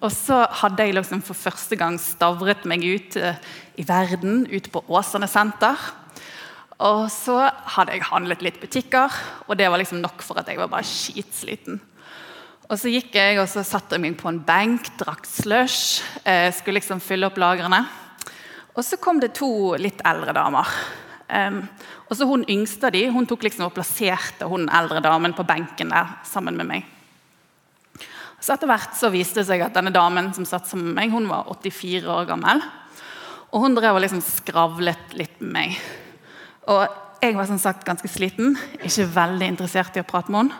og 0.00 0.12
så 0.12 0.46
hadde 0.62 0.86
jeg 0.86 0.96
liksom 0.96 1.20
for 1.24 1.36
første 1.36 1.76
gang 1.76 1.98
stavret 2.00 2.64
meg 2.64 2.84
ut 2.84 3.16
eh, 3.20 3.36
i 3.76 3.84
verden, 3.84 4.46
ute 4.48 4.72
på 4.72 4.82
Åsane 4.88 5.28
senter. 5.28 5.76
Og 6.80 7.10
så 7.12 7.36
hadde 7.76 7.92
jeg 7.92 8.08
handlet 8.08 8.42
litt 8.42 8.60
butikker, 8.62 9.12
og 9.46 9.58
det 9.60 9.68
var 9.68 9.82
liksom 9.82 10.00
nok 10.00 10.24
for 10.24 10.40
at 10.40 10.48
jeg 10.48 10.56
var 10.56 10.70
bare 10.72 10.88
skitsliten. 10.88 11.80
Og 12.70 12.78
så 12.80 12.88
gikk 12.88 13.16
jeg 13.18 13.36
og 13.42 13.48
så 13.50 13.64
satte 13.66 13.98
jeg 13.98 14.04
meg 14.06 14.16
på 14.16 14.30
en 14.30 14.40
benk, 14.46 14.88
drakk 14.96 15.28
slush, 15.28 16.00
eh, 16.24 16.48
skulle 16.54 16.78
liksom 16.78 17.02
fylle 17.04 17.28
opp 17.28 17.36
lagrene. 17.42 17.82
Og 18.72 18.84
så 18.86 18.96
kom 19.02 19.20
det 19.20 19.34
to 19.36 19.74
litt 19.76 20.00
eldre 20.06 20.32
damer. 20.32 20.70
Um, 21.30 21.60
og 22.08 22.16
så 22.18 22.26
Hun 22.26 22.42
yngste 22.50 22.88
av 22.88 22.94
de, 22.96 23.04
hun 23.12 23.26
tok 23.28 23.44
liksom 23.46 23.68
og 23.68 23.74
plasserte 23.76 24.48
hun 24.50 24.66
eldre 24.66 25.02
damen 25.04 25.34
på 25.36 25.46
benken 25.46 25.92
der 25.94 26.16
sammen 26.26 26.58
med 26.58 26.66
meg. 26.66 26.88
Så 28.40 28.54
Etter 28.54 28.70
hvert 28.70 28.96
så 28.96 29.12
viste 29.12 29.42
det 29.42 29.48
seg 29.50 29.62
at 29.62 29.76
denne 29.76 29.92
damen 29.94 30.32
som 30.34 30.46
satt 30.48 30.66
sammen 30.66 30.90
med 30.90 30.96
meg, 30.96 31.12
hun 31.14 31.28
var 31.30 31.46
84 31.52 32.08
år 32.08 32.26
gammel. 32.30 32.62
Og 33.50 33.64
Hun 33.64 33.76
drev 33.76 33.98
og 33.98 34.02
liksom 34.04 34.22
skravlet 34.24 35.14
litt 35.18 35.38
med 35.42 35.52
meg. 35.54 35.78
Og 36.70 36.86
Jeg 37.20 37.36
var 37.36 37.44
som 37.44 37.58
sagt 37.60 37.84
ganske 37.84 38.08
sliten, 38.08 38.54
ikke 38.80 39.04
veldig 39.12 39.48
interessert 39.52 39.96
i 39.98 40.00
å 40.00 40.08
prate 40.08 40.32
med 40.32 40.46
henne. 40.46 40.56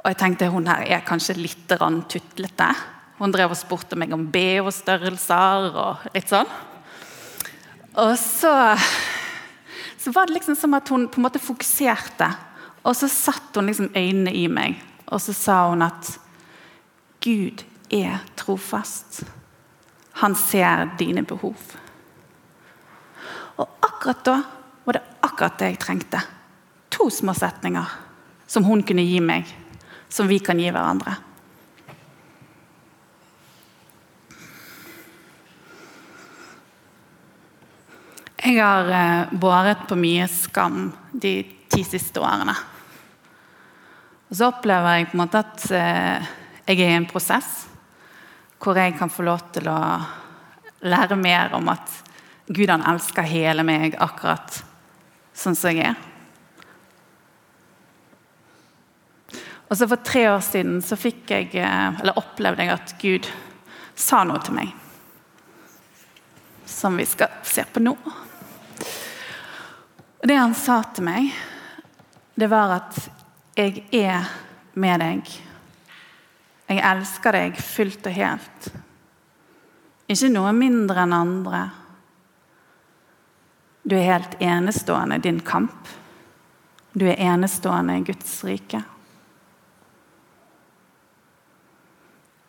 Og 0.00 0.08
jeg 0.08 0.16
tenkte 0.22 0.48
hun 0.48 0.68
her 0.70 0.86
er 0.86 1.02
kanskje 1.04 1.34
litt 1.36 1.66
tutlete. 1.68 2.68
Hun 3.18 3.32
drev 3.34 3.50
og 3.50 3.58
spurte 3.58 3.96
meg 3.98 4.12
om 4.14 4.22
BH-størrelser 4.32 5.66
og 5.74 6.06
litt 6.14 6.30
sånn. 6.30 6.48
Og 7.96 8.12
så, 8.20 8.52
så, 10.06 10.12
var 10.12 10.26
det 10.26 10.32
liksom 10.32 10.56
som 10.56 10.74
at 10.74 10.88
hun 10.88 11.08
på 11.08 11.18
en 11.18 11.24
måte 11.26 11.42
fokuserte. 11.42 12.28
Og 12.86 12.94
så 12.94 13.08
satte 13.10 13.58
hun 13.58 13.66
liksom 13.66 13.88
øynene 13.90 14.30
i 14.38 14.44
meg, 14.46 14.76
og 15.10 15.18
så 15.18 15.32
sa 15.34 15.56
hun 15.66 15.82
at 15.82 16.12
Gud 17.24 17.64
er 17.90 18.20
trofast. 18.38 19.24
Han 20.22 20.36
ser 20.38 20.92
dine 20.98 21.24
behov. 21.26 21.58
Og 23.58 23.66
akkurat 23.82 24.22
da 24.30 24.36
var 24.84 25.00
det 25.00 25.02
akkurat 25.26 25.58
det 25.58 25.72
jeg 25.72 25.82
trengte. 25.82 26.22
To 26.94 27.10
små 27.10 27.34
setninger 27.34 27.98
som 28.46 28.62
hun 28.70 28.86
kunne 28.86 29.02
gi 29.02 29.18
meg, 29.18 29.50
som 30.06 30.30
vi 30.30 30.38
kan 30.38 30.62
gi 30.62 30.70
hverandre. 30.70 31.16
Jeg 38.46 38.60
har 38.62 38.86
eh, 38.94 39.32
båret 39.34 39.88
på 39.88 39.96
mye 39.98 40.28
skam 40.30 40.92
de 41.10 41.40
ti 41.66 41.80
siste 41.82 42.20
årene. 42.22 42.52
Og 44.30 44.36
så 44.38 44.52
opplever 44.52 45.00
jeg 45.00 45.08
på 45.08 45.16
en 45.16 45.20
måte 45.24 45.40
at 45.42 45.64
eh, 45.74 46.28
jeg 46.68 46.76
er 46.76 46.92
i 46.92 46.98
en 47.00 47.08
prosess 47.10 47.64
hvor 48.62 48.78
jeg 48.78 48.94
kan 49.00 49.10
få 49.10 49.24
lov 49.26 49.40
til 49.56 49.66
å 49.66 49.80
lære 50.86 51.18
mer 51.18 51.56
om 51.58 51.72
at 51.72 51.90
Gud 52.46 52.70
han 52.70 52.84
elsker 52.86 53.26
hele 53.26 53.64
meg 53.66 53.96
akkurat 53.98 54.60
sånn 55.34 55.58
som 55.58 55.74
jeg 55.74 55.88
er. 55.88 55.98
Og 59.66 59.74
så 59.74 59.88
For 59.90 60.04
tre 60.06 60.22
år 60.30 60.44
siden 60.46 60.78
så 60.86 60.94
fikk 60.94 61.34
jeg, 61.34 61.50
eh, 61.58 61.98
eller 61.98 62.22
opplevde 62.22 62.62
jeg 62.62 62.76
at 62.76 62.94
Gud 63.02 63.26
sa 63.98 64.22
noe 64.22 64.38
til 64.38 64.54
meg. 64.60 64.70
Som 66.62 67.02
vi 67.02 67.08
skal 67.10 67.42
se 67.42 67.66
på 67.66 67.82
nå. 67.82 67.96
Og 70.26 70.28
Det 70.28 70.36
han 70.40 70.54
sa 70.58 70.80
til 70.90 71.04
meg, 71.06 71.26
det 72.34 72.48
var 72.50 72.72
at 72.80 72.96
jeg 73.54 73.84
er 73.94 74.24
med 74.74 74.98
deg. 74.98 75.28
Jeg 76.66 76.82
elsker 76.82 77.36
deg 77.38 77.60
fullt 77.62 78.08
og 78.10 78.16
helt. 78.16 78.66
Ikke 80.10 80.32
noe 80.34 80.50
mindre 80.50 81.04
enn 81.04 81.14
andre. 81.14 81.60
Du 83.86 83.94
er 83.94 84.08
helt 84.08 84.34
enestående 84.42 85.20
din 85.22 85.38
kamp. 85.46 85.94
Du 86.90 87.06
er 87.06 87.22
enestående 87.28 88.00
i 88.00 88.04
Guds 88.10 88.34
rike. 88.50 88.82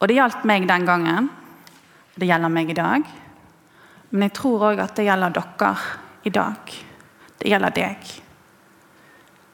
Og 0.02 0.10
det 0.10 0.18
gjaldt 0.18 0.50
meg 0.50 0.66
den 0.66 0.90
gangen. 0.90 1.30
Det 2.18 2.26
gjelder 2.26 2.58
meg 2.58 2.74
i 2.74 2.82
dag. 2.82 3.16
Men 4.10 4.30
jeg 4.32 4.38
tror 4.42 4.72
òg 4.74 4.86
at 4.90 4.98
det 4.98 5.12
gjelder 5.12 5.42
dere 5.44 5.74
i 6.26 6.34
dag. 6.42 6.78
Det 7.38 7.52
gjelder 7.52 7.74
deg. 7.76 8.12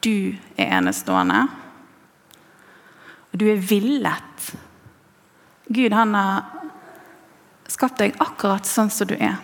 Du 0.04 0.36
er 0.56 0.76
enestående. 0.78 1.44
Og 3.32 3.40
du 3.40 3.48
er 3.50 3.60
villet. 3.60 4.52
Gud 5.66 5.96
han 5.96 6.14
har 6.14 6.44
skapt 7.72 7.98
deg 8.02 8.16
akkurat 8.22 8.68
sånn 8.68 8.92
som 8.92 9.08
du 9.08 9.16
er. 9.16 9.40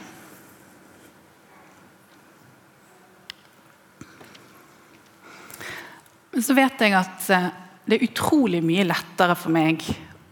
Men 6.30 6.44
så 6.47 6.54
vet 6.54 6.85
jeg 6.85 6.94
at 6.94 7.26
eh, 7.35 7.49
det 7.85 7.97
er 7.97 8.06
utrolig 8.06 8.61
mye 8.62 8.87
lettere 8.87 9.35
for 9.35 9.52
meg 9.52 9.82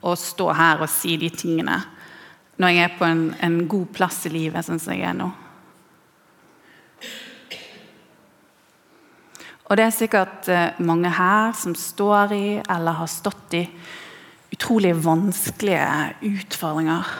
å 0.06 0.14
stå 0.14 0.52
her 0.54 0.84
og 0.84 0.92
si 0.92 1.16
de 1.18 1.30
tingene 1.34 1.80
når 2.58 2.74
jeg 2.74 2.84
er 2.84 2.94
på 2.98 3.06
en, 3.06 3.24
en 3.42 3.58
god 3.70 3.90
plass 3.94 4.24
i 4.26 4.32
livet, 4.34 4.66
sånn 4.66 4.80
som 4.82 4.94
jeg 4.94 5.06
er 5.06 5.14
nå. 5.14 5.28
Og 9.68 9.76
det 9.76 9.84
er 9.84 9.92
sikkert 9.92 10.48
eh, 10.48 10.78
mange 10.80 11.10
her 11.12 11.52
som 11.56 11.74
står 11.76 12.32
i 12.32 12.46
eller 12.62 12.96
har 13.02 13.10
stått 13.12 13.56
i 13.58 13.66
utrolig 14.54 14.94
vanskelige 15.04 15.84
utfordringer. 16.24 17.10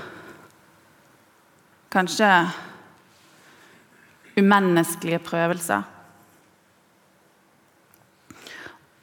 Kanskje 1.93 2.31
umenneskelige 4.39 5.21
prøvelser. 5.25 5.85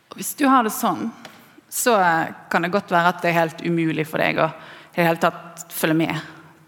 Og 0.10 0.18
hvis 0.18 0.34
du 0.40 0.48
har 0.50 0.66
det 0.66 0.74
sånn, 0.74 1.10
så 1.70 1.98
kan 2.50 2.66
det 2.66 2.74
godt 2.74 2.94
være 2.94 3.12
at 3.12 3.22
det 3.22 3.30
er 3.30 3.42
helt 3.42 3.66
umulig 3.66 4.08
for 4.08 4.24
deg 4.24 4.40
å 4.42 4.50
i 4.96 5.02
det 5.02 5.10
hele 5.10 5.20
tatt 5.20 5.66
følge 5.76 5.98
med 6.00 6.20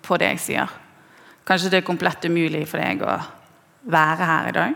på 0.04 0.18
det 0.20 0.34
jeg 0.34 0.44
sier. 0.44 0.72
Kanskje 1.48 1.70
det 1.72 1.80
er 1.80 1.88
komplett 1.88 2.26
umulig 2.28 2.66
for 2.68 2.84
deg 2.84 3.06
å 3.08 3.14
være 3.88 4.28
her 4.28 4.50
i 4.50 4.56
dag. 4.58 4.74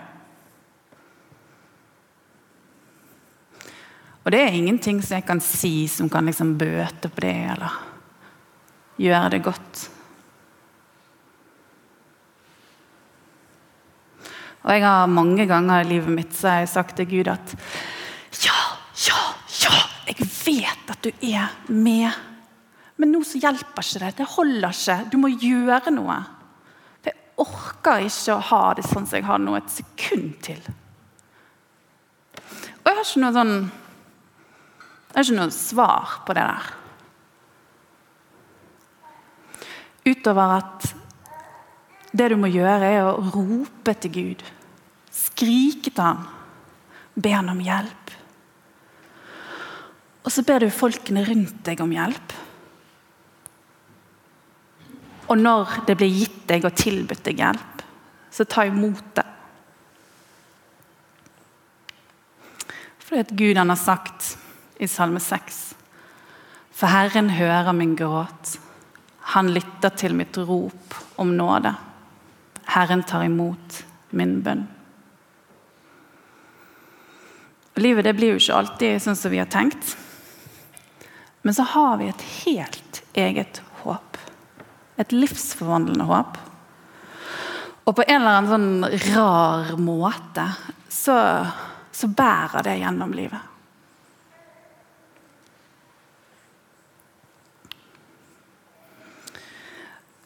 Og 4.21 4.33
det 4.33 4.41
er 4.43 4.53
ingenting 4.53 4.99
som 5.01 5.17
jeg 5.17 5.25
kan 5.25 5.41
si 5.41 5.87
som 5.89 6.09
kan 6.09 6.27
liksom 6.29 6.53
bøte 6.59 7.09
på 7.09 7.23
det 7.23 7.37
eller 7.55 7.79
gjøre 9.01 9.31
det 9.33 9.41
godt. 9.45 9.81
Og 14.61 14.69
jeg 14.75 14.83
har 14.85 15.09
mange 15.09 15.47
ganger 15.49 15.81
i 15.81 15.89
livet 15.89 16.13
mitt 16.13 16.35
så 16.37 16.51
har 16.51 16.59
jeg 16.61 16.73
sagt 16.75 16.99
til 16.99 17.09
Gud 17.09 17.31
at 17.33 17.55
ja, 18.43 18.59
ja, 19.07 19.21
ja, 19.63 19.79
jeg 20.05 20.27
vet 20.27 20.93
at 20.93 21.01
du 21.01 21.09
er 21.31 21.49
med. 21.73 22.11
Men 23.01 23.15
nå 23.15 23.23
så 23.25 23.41
hjelper 23.41 23.81
ikke 23.81 24.03
det. 24.03 24.11
Det 24.19 24.29
holder 24.35 24.69
ikke. 24.69 24.99
Du 25.09 25.17
må 25.17 25.33
gjøre 25.33 25.93
noe. 25.95 26.19
For 27.01 27.09
jeg 27.09 27.41
orker 27.41 28.05
ikke 28.05 28.37
å 28.37 28.47
ha 28.51 28.63
det 28.77 28.85
sånn 28.85 29.09
som 29.09 29.17
jeg 29.17 29.25
har 29.25 29.41
nå 29.41 29.57
et 29.57 29.73
sekund 29.73 30.35
til. 30.45 30.61
Og 32.37 32.85
jeg 32.85 32.99
har 32.99 33.05
ikke 33.07 33.23
noe 33.25 33.33
sånn 33.39 33.55
Jeg 35.11 35.19
er 35.19 35.27
ikke 35.27 35.39
noe 35.41 35.51
svar 35.51 36.17
på 36.23 36.35
det 36.37 36.43
der. 36.47 36.69
Utover 40.07 40.53
at 40.55 40.85
det 42.15 42.29
du 42.31 42.37
må 42.39 42.49
gjøre, 42.51 42.87
er 42.87 43.07
å 43.07 43.19
rope 43.31 43.93
til 44.03 44.13
Gud. 44.15 44.45
Skrike 45.11 45.91
til 45.91 46.03
ham. 46.03 46.23
Be 47.15 47.33
han 47.35 47.51
om 47.51 47.59
hjelp. 47.63 48.15
Og 50.21 50.31
så 50.31 50.43
ber 50.47 50.63
du 50.63 50.71
folkene 50.71 51.23
rundt 51.27 51.59
deg 51.67 51.83
om 51.83 51.91
hjelp. 51.91 52.35
Og 55.31 55.39
når 55.39 55.81
det 55.87 55.95
blir 55.99 56.11
gitt 56.11 56.41
deg 56.49 56.67
og 56.67 56.75
tilbudt 56.75 57.23
deg 57.27 57.39
hjelp, 57.39 57.83
så 58.31 58.47
ta 58.47 58.65
imot 58.67 59.15
det. 59.19 59.27
Fordi 63.03 63.23
at 63.25 63.35
Gud 63.35 63.59
han 63.59 63.71
har 63.71 63.79
sagt 63.79 64.35
i 64.81 64.87
Salme 64.87 65.19
6 65.19 65.75
For 66.73 66.89
Herren 66.89 67.29
hører 67.29 67.73
min 67.77 67.93
gråt. 67.95 68.55
Han 69.35 69.51
lytter 69.53 69.93
til 69.93 70.15
mitt 70.17 70.37
rop 70.37 70.95
om 71.21 71.35
nåde. 71.37 71.75
Herren 72.73 73.03
tar 73.05 73.27
imot 73.27 73.83
min 74.09 74.39
bønn. 74.41 74.63
Livet 77.77 78.07
det 78.09 78.15
blir 78.17 78.33
jo 78.33 78.39
ikke 78.41 78.57
alltid 78.57 79.03
sånn 79.05 79.19
som 79.19 79.33
vi 79.33 79.43
har 79.43 79.51
tenkt. 79.53 79.93
Men 81.45 81.53
så 81.53 81.67
har 81.75 82.01
vi 82.01 82.09
et 82.09 82.25
helt 82.41 83.03
eget 83.13 83.61
håp. 83.83 84.17
Et 84.97 85.13
livsforvandlende 85.13 86.09
håp. 86.09 86.41
Og 87.85 87.95
på 87.97 88.07
en 88.07 88.17
eller 88.17 88.41
annen 88.41 88.51
sånn 88.55 89.13
rar 89.13 89.71
måte 89.77 90.49
så, 90.89 91.21
så 91.93 92.09
bærer 92.09 92.65
det 92.65 92.79
gjennom 92.81 93.13
livet. 93.13 93.50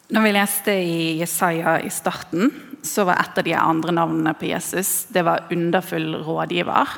Når 0.06 0.22
vi 0.22 0.30
leste 0.36 0.70
i 0.70 0.98
Jesaja 1.18 1.80
i 1.82 1.90
starten, 1.90 2.52
så 2.86 3.02
var 3.08 3.18
et 3.18 3.38
av 3.40 3.44
de 3.46 3.54
andre 3.58 3.94
navnene 3.96 4.36
på 4.38 4.46
Jesus 4.46 5.08
det 5.10 5.24
var 5.26 5.48
underfull 5.50 6.12
rådgiver. 6.22 6.92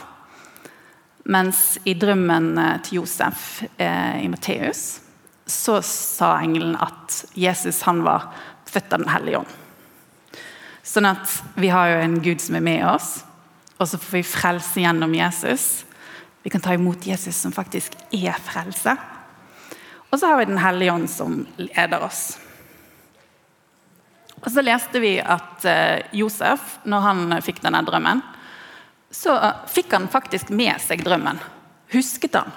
Mens 1.33 1.79
i 1.89 1.95
drømmen 1.97 2.51
eh, 2.61 2.75
til 2.85 2.99
Josef 3.01 3.63
eh, 3.81 4.19
i 4.21 4.29
Matteus 4.29 5.01
så 5.49 5.79
sa 5.85 6.35
engelen 6.43 6.75
at 6.77 7.23
Jesus 7.33 7.81
han 7.89 8.03
var 8.05 8.27
født 8.69 8.93
av 8.93 9.01
Den 9.01 9.13
hellige 9.15 9.41
ånd. 9.41 9.55
Sånn 10.85 11.09
at 11.09 11.33
vi 11.57 11.71
har 11.73 11.89
jo 11.89 12.03
en 12.03 12.19
Gud 12.25 12.45
som 12.45 12.59
er 12.59 12.65
med 12.65 12.85
oss, 12.91 13.23
og 13.79 13.89
så 13.89 14.01
får 14.01 14.19
vi 14.19 14.25
frelse 14.27 14.83
gjennom 14.83 15.15
Jesus. 15.17 15.87
Vi 16.45 16.53
kan 16.53 16.61
ta 16.65 16.77
imot 16.77 17.09
Jesus 17.09 17.41
som 17.41 17.57
faktisk 17.57 17.97
er 18.13 18.37
frelse. 18.45 18.93
Og 20.13 20.21
så 20.21 20.29
har 20.29 20.43
vi 20.43 20.51
Den 20.53 20.61
hellige 20.61 20.93
ånd 20.93 21.09
som 21.09 21.41
leder 21.57 22.05
oss. 22.05 22.37
Og 24.39 24.51
Så 24.53 24.63
leste 24.63 25.03
vi 25.03 25.17
at 25.19 25.65
eh, 25.67 26.07
Josef, 26.17 26.79
når 26.89 27.05
han 27.05 27.39
fikk 27.45 27.63
denne 27.65 27.83
drømmen, 27.87 28.23
så 29.11 29.35
fikk 29.71 29.95
han 29.97 30.09
faktisk 30.13 30.51
med 30.53 30.81
seg 30.85 31.03
drømmen. 31.05 31.41
Husket 31.95 32.37
han. 32.37 32.53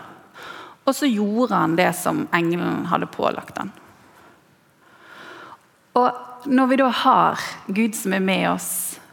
Og 0.83 0.95
så 0.97 1.07
gjorde 1.07 1.55
han 1.55 1.77
det 1.77 1.91
som 1.95 2.25
engelen 2.35 2.85
hadde 2.91 3.09
pålagt 3.11 3.57
han. 3.61 3.71
Og 5.97 6.47
når 6.51 6.71
vi 6.71 6.79
da 6.81 6.89
har 7.03 7.41
Gud 7.67 7.95
som 7.95 8.15
er 8.15 8.23
med 8.23 8.47
oss, 8.53 8.71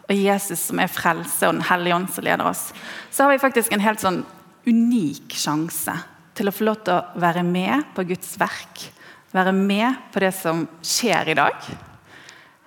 og 0.09 0.17
Jesus 0.17 0.63
som 0.71 0.81
er 0.81 0.89
frelse, 0.91 1.45
og 1.47 1.59
Den 1.59 1.67
hellige 1.69 1.95
ånd 1.95 2.09
som 2.11 2.25
leder 2.25 2.47
oss, 2.49 2.71
så 3.11 3.25
har 3.25 3.35
vi 3.35 3.43
faktisk 3.43 3.73
en 3.73 3.85
helt 3.85 4.01
sånn 4.01 4.23
unik 4.69 5.37
sjanse 5.37 5.95
til 6.39 6.49
å 6.49 6.55
få 6.55 6.69
lov 6.69 6.81
til 6.87 6.97
å 6.97 7.21
være 7.21 7.45
med 7.45 7.93
på 7.97 8.07
Guds 8.09 8.39
verk. 8.41 8.89
Være 9.35 9.53
med 9.53 10.09
på 10.13 10.23
det 10.25 10.33
som 10.33 10.65
skjer 10.81 11.35
i 11.35 11.37
dag. 11.37 11.88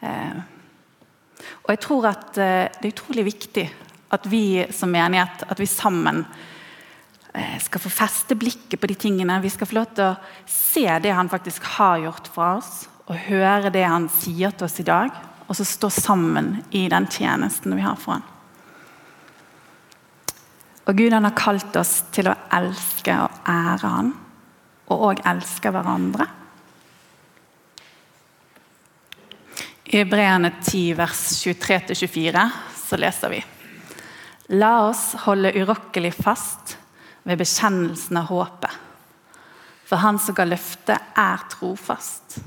Eh, 0.02 0.42
og 1.64 1.74
jeg 1.74 1.82
tror 1.84 2.10
at 2.12 2.40
eh, 2.42 2.70
det 2.80 2.90
er 2.90 2.96
utrolig 2.96 3.26
viktig 3.32 3.66
at 4.12 4.26
vi 4.28 4.66
som 4.76 4.92
menighet 4.92 5.46
at 5.48 5.60
vi 5.62 5.68
sammen 5.70 6.24
eh, 7.34 7.58
skal 7.64 7.84
få 7.84 7.92
feste 7.94 8.36
blikket 8.36 8.82
på 8.82 8.90
de 8.92 8.98
tingene. 9.00 9.40
Vi 9.44 9.52
skal 9.54 9.70
få 9.70 9.80
lov 9.80 9.94
til 9.96 10.10
å 10.10 10.50
se 10.50 10.88
det 11.04 11.14
han 11.16 11.32
faktisk 11.32 11.68
har 11.78 12.02
gjort 12.04 12.28
for 12.34 12.60
oss, 12.60 12.74
og 13.08 13.24
høre 13.28 13.72
det 13.74 13.86
han 13.88 14.10
sier 14.12 14.52
til 14.56 14.68
oss 14.68 14.80
i 14.84 14.88
dag. 14.88 15.14
Og 15.48 15.58
så 15.58 15.66
stå 15.68 15.90
sammen 15.92 16.62
i 16.72 16.86
den 16.92 17.08
tjenesten 17.12 17.76
vi 17.76 17.84
har 17.84 17.98
for 18.00 18.18
han. 18.20 18.28
Og 20.88 20.98
Gud 20.98 21.14
han 21.14 21.28
har 21.28 21.38
kalt 21.38 21.76
oss 21.80 22.02
til 22.16 22.30
å 22.32 22.38
elske 22.56 23.16
og 23.20 23.42
ære 23.48 23.92
han, 23.96 24.14
og 24.92 25.04
òg 25.12 25.26
elske 25.30 25.72
hverandre. 25.72 26.28
I 29.94 30.06
Breane 30.06 30.52
10, 30.64 30.94
vers 30.94 31.46
23-24 31.46 32.50
så 32.86 32.98
leser 32.98 33.30
vi 33.30 33.40
La 34.56 34.86
oss 34.86 35.02
holde 35.26 35.52
urokkelig 35.52 36.14
fast 36.16 36.78
ved 37.28 37.42
bekjennelsen 37.42 38.20
av 38.22 38.30
håpet. 38.32 38.72
For 39.84 40.00
Han 40.00 40.16
som 40.20 40.38
ga 40.38 40.46
løftet, 40.48 41.10
er 41.20 41.44
trofast. 41.52 42.38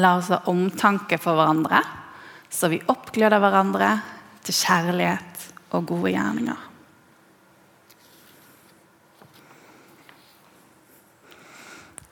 La 0.00 0.14
oss 0.16 0.30
ha 0.32 0.38
omtanke 0.48 1.18
for 1.20 1.36
hverandre, 1.36 1.82
så 2.48 2.70
vi 2.72 2.80
oppgløder 2.80 3.42
hverandre 3.44 3.90
til 4.46 4.56
kjærlighet 4.62 5.44
og 5.76 5.90
gode 5.92 6.14
gjerninger. 6.14 6.62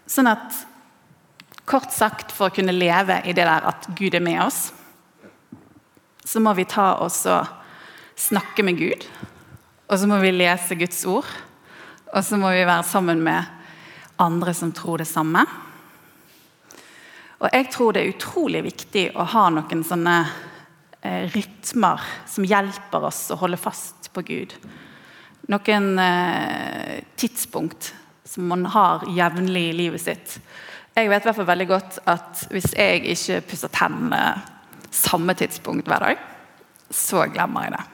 Sånn 0.05 0.29
at 0.29 0.61
Kort 1.73 1.93
sagt, 1.93 2.35
for 2.37 2.51
å 2.51 2.53
kunne 2.53 2.75
leve 2.77 3.23
i 3.25 3.33
det 3.33 3.47
der 3.49 3.65
at 3.71 3.87
Gud 3.97 4.13
er 4.13 4.21
med 4.21 4.43
oss, 4.45 4.67
så 6.21 6.41
må 6.45 6.53
vi 6.53 6.67
ta 6.69 6.99
oss 7.01 7.23
og 7.33 7.49
snakke 8.21 8.61
med 8.67 8.77
Gud. 8.77 9.07
Og 9.89 9.97
så 9.97 10.09
må 10.11 10.19
vi 10.21 10.35
lese 10.35 10.77
Guds 10.77 11.01
ord. 11.09 11.29
Og 12.13 12.21
så 12.25 12.37
må 12.37 12.51
vi 12.53 12.67
være 12.69 12.85
sammen 12.85 13.23
med 13.25 13.49
andre 14.21 14.53
som 14.53 14.73
tror 14.77 15.01
det 15.01 15.09
samme. 15.09 15.47
Og 17.41 17.49
jeg 17.49 17.71
tror 17.73 17.97
det 17.97 18.03
er 18.03 18.13
utrolig 18.13 18.63
viktig 18.69 19.07
å 19.17 19.25
ha 19.33 19.47
noen 19.55 19.81
sånne 19.89 20.17
eh, 21.01 21.25
rytmer 21.33 22.05
som 22.29 22.45
hjelper 22.47 23.09
oss 23.09 23.25
å 23.33 23.39
holde 23.41 23.61
fast 23.61 24.13
på 24.13 24.27
Gud. 24.29 24.53
Noen 25.49 25.89
eh, 25.99 27.01
tidspunkt 27.17 27.95
som 28.29 28.45
man 28.53 28.69
har 28.77 29.09
jevnlig 29.09 29.65
i 29.71 29.79
livet 29.81 30.05
sitt. 30.05 30.37
Jeg 30.93 31.09
vet 31.09 31.25
i 31.25 31.29
hvert 31.29 31.37
fall 31.39 31.49
veldig 31.49 31.67
godt 31.71 31.95
at 32.13 32.43
hvis 32.53 32.75
jeg 32.77 33.07
ikke 33.15 33.39
pusser 33.49 33.71
tennene 33.73 34.21
samme 34.93 35.33
tidspunkt 35.33 35.89
hver 35.89 36.05
dag, 36.05 36.19
så 36.93 37.25
glemmer 37.33 37.65
jeg 37.65 37.73
det. 37.79 37.85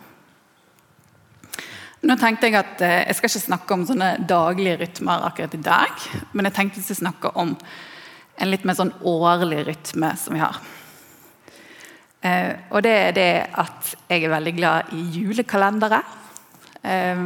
Nå 2.08 2.16
tenkte 2.18 2.48
Jeg 2.48 2.58
at 2.58 2.82
eh, 2.82 3.04
jeg 3.06 3.18
skal 3.18 3.30
ikke 3.30 3.44
snakke 3.44 3.74
om 3.76 3.84
sånne 3.86 4.08
daglige 4.26 4.80
rytmer 4.80 5.28
akkurat 5.28 5.54
i 5.54 5.62
dag, 5.62 6.08
men 6.32 6.48
jeg 6.48 6.56
tenkte 6.56 6.82
å 6.82 6.98
snakke 6.98 7.32
om 7.38 7.54
en 8.38 8.50
litt 8.50 8.66
mer 8.66 8.78
sånn 8.78 8.92
årlig 9.06 9.64
rytme 9.66 10.10
som 10.18 10.34
vi 10.34 10.42
har. 10.42 10.58
Eh, 12.26 12.52
og 12.74 12.82
det 12.82 12.96
er 12.98 13.14
det 13.14 13.32
at 13.62 13.94
jeg 14.10 14.26
er 14.26 14.34
veldig 14.34 14.56
glad 14.58 14.90
i 14.98 15.04
julekalendere. 15.20 16.02
Eh, 16.82 17.24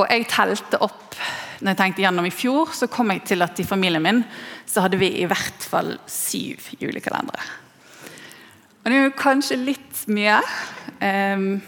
og 0.00 0.04
jeg 0.08 0.28
telte 0.32 0.80
opp 0.80 1.20
når 1.60 1.74
jeg 1.74 1.78
tenkte 1.80 2.04
gjennom 2.06 2.26
i 2.28 2.32
fjor, 2.32 2.70
så 2.72 2.88
kom 2.88 3.12
jeg 3.12 3.26
til 3.28 3.44
at 3.44 3.58
i 3.60 3.66
familien 3.68 4.04
min 4.04 4.22
så 4.68 4.86
hadde 4.86 5.00
vi 5.00 5.10
i 5.20 5.26
hvert 5.28 5.66
fall 5.68 5.92
syv 6.08 6.70
julekalendere. 6.80 7.44
Og 8.80 8.88
det 8.88 8.96
er 8.96 9.04
jo 9.04 9.18
kanskje 9.18 9.58
litt 9.60 10.02
mye. 10.08 10.38
Um, 11.04 11.60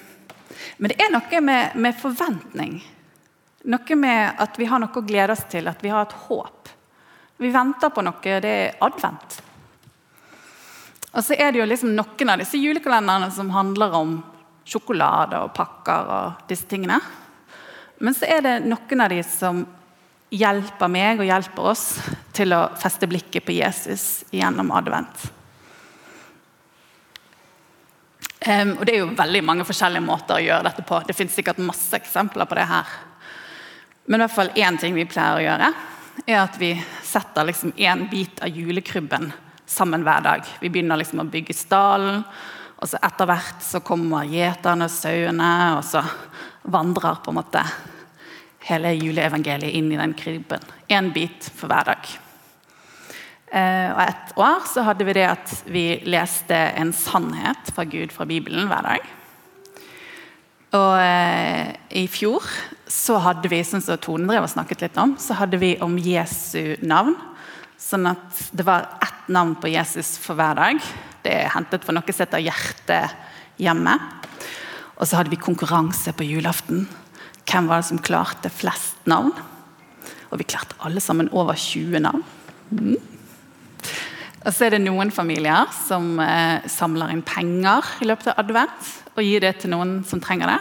men 0.81 0.93
det 0.93 0.97
er 0.97 1.13
noe 1.13 1.41
med, 1.45 1.77
med, 1.77 1.99
forventning. 2.01 2.79
Noe 3.69 3.99
med 4.01 4.41
at 4.41 4.57
vi 4.59 4.69
har 4.71 4.81
noe 4.81 4.97
å 4.97 5.05
glede 5.05 5.37
oss 5.37 5.45
til, 5.53 5.69
at 5.69 5.85
vi 5.85 5.93
har 5.93 6.07
et 6.07 6.17
håp. 6.25 6.73
Vi 7.43 7.53
venter 7.53 7.93
på 7.93 8.05
noe. 8.07 8.39
Det 8.41 8.55
er 8.55 8.81
advent. 8.81 9.37
Og 11.13 11.21
så 11.21 11.37
er 11.37 11.53
det 11.53 11.61
jo 11.61 11.69
liksom 11.69 11.93
noen 11.93 12.33
av 12.33 12.41
disse 12.41 12.57
julekalenderne 12.57 13.29
som 13.35 13.53
handler 13.53 13.99
om 13.99 14.17
sjokolade 14.65 15.37
og 15.43 15.53
pakker 15.53 16.09
og 16.17 16.49
disse 16.49 16.65
tingene. 16.71 16.97
Men 18.01 18.17
så 18.17 18.27
er 18.31 18.41
det 18.47 18.57
noen 18.65 19.05
av 19.05 19.13
de 19.13 19.21
som 19.27 19.61
hjelper 20.33 20.89
meg 20.89 21.21
og 21.21 21.29
hjelper 21.29 21.69
oss 21.75 21.87
til 22.33 22.55
å 22.57 22.65
feste 22.81 23.09
blikket 23.11 23.45
på 23.45 23.55
Jesus 23.57 24.25
gjennom 24.33 24.73
advent. 24.75 25.29
Og 28.43 28.83
Det 28.83 28.95
er 28.95 29.03
jo 29.05 29.13
veldig 29.15 29.43
mange 29.47 29.67
forskjellige 29.69 30.03
måter 30.03 30.41
å 30.41 30.43
gjøre 30.43 30.67
dette 30.67 30.85
på. 30.87 30.99
Det 31.07 31.15
finnes 31.15 31.37
sikkert 31.37 31.61
masse 31.63 31.95
eksempler 31.95 32.49
på 32.49 32.59
det 32.59 32.67
her. 32.67 32.89
Men 34.09 34.19
i 34.19 34.25
hvert 34.25 34.35
fall 34.35 34.57
én 34.59 34.79
ting 34.81 34.97
vi 34.97 35.07
pleier 35.07 35.39
å 35.39 35.45
gjøre, 35.45 35.69
er 36.27 36.41
at 36.41 36.59
vi 36.59 36.73
setter 37.07 37.47
liksom 37.47 37.77
én 37.79 38.09
bit 38.11 38.43
av 38.43 38.51
julekrybben 38.51 39.31
sammen 39.69 40.03
hver 40.03 40.25
dag. 40.25 40.49
Vi 40.61 40.73
begynner 40.73 40.99
liksom 40.99 41.23
å 41.23 41.29
bygge 41.31 41.55
stallen, 41.55 42.25
og 42.83 42.91
så 42.91 42.99
etter 42.99 43.29
hvert 43.31 43.63
så 43.63 43.79
kommer 43.85 44.27
gjeterne 44.27 44.89
og 44.89 44.93
sauene, 44.93 45.53
og 45.79 45.85
så 45.87 46.03
vandrer 46.73 47.23
på 47.23 47.31
en 47.31 47.39
måte 47.39 47.63
hele 48.69 48.93
juleevangeliet 48.97 49.75
inn 49.75 49.91
i 49.93 49.99
den 50.01 50.15
krybben. 50.19 50.63
Én 50.89 51.11
bit 51.15 51.49
for 51.55 51.71
hver 51.73 51.89
dag. 51.93 52.13
Eh, 53.53 53.89
og 53.93 54.01
Et 54.01 54.37
år 54.41 54.63
så 54.71 54.85
hadde 54.87 55.05
vi 55.05 55.17
det 55.19 55.27
at 55.29 55.51
vi 55.69 55.87
leste 56.09 56.57
en 56.57 56.93
sannhet 56.93 57.75
fra 57.75 57.85
Gud 57.85 58.15
fra 58.15 58.25
Bibelen 58.25 58.71
hver 58.71 58.87
dag. 58.87 59.11
Og 60.73 60.95
eh, 61.03 61.75
I 62.01 62.07
fjor 62.09 62.47
så 62.89 63.19
hadde 63.21 63.51
vi 63.53 63.61
sånn 63.65 63.85
som 63.85 64.01
Tone 64.01 64.29
drev 64.29 64.47
og 64.47 64.55
snakket 64.55 64.87
litt 64.87 64.97
om, 65.01 65.19
så 65.21 65.37
hadde 65.37 65.61
vi 65.61 65.75
om 65.85 65.99
Jesu 66.01 66.79
navn. 66.81 67.17
Sånn 67.77 68.07
at 68.09 68.41
det 68.55 68.65
var 68.65 68.87
ett 69.03 69.29
navn 69.33 69.57
på 69.61 69.69
Jesus 69.69 70.15
for 70.23 70.39
hver 70.39 70.57
dag. 70.57 70.81
Det 71.23 71.35
er 71.43 71.53
hentet 71.53 71.85
fra 71.85 71.93
noe 71.97 72.15
som 72.15 72.25
heter 72.25 72.45
Hjertehjemmet. 72.47 74.29
Og 74.97 75.09
så 75.09 75.19
hadde 75.19 75.33
vi 75.33 75.41
konkurranse 75.41 76.15
på 76.17 76.25
julaften. 76.25 76.87
Hvem 77.53 77.67
var 77.69 77.83
det 77.83 77.91
som 77.91 77.99
klarte 78.01 78.49
flest 78.49 79.03
navn? 79.05 79.29
Og 80.33 80.39
vi 80.41 80.47
klarte 80.49 80.79
alle 80.81 81.03
sammen 81.05 81.29
over 81.37 81.53
20 81.53 82.01
navn. 82.01 82.23
Mm. 82.73 82.97
Og 84.41 84.55
så 84.57 84.65
er 84.65 84.73
det 84.73 84.79
noen 84.87 85.13
familier 85.13 85.69
som 85.77 86.17
eh, 86.25 86.65
samler 86.73 87.13
inn 87.13 87.21
penger 87.21 87.91
i 88.01 88.09
løpet 88.09 88.31
av 88.33 88.41
advent 88.41 88.89
og 89.13 89.21
gir 89.21 89.45
det 89.45 89.53
til 89.61 89.75
noen 89.75 89.99
som 90.09 90.23
trenger 90.25 90.49
det. 90.49 90.57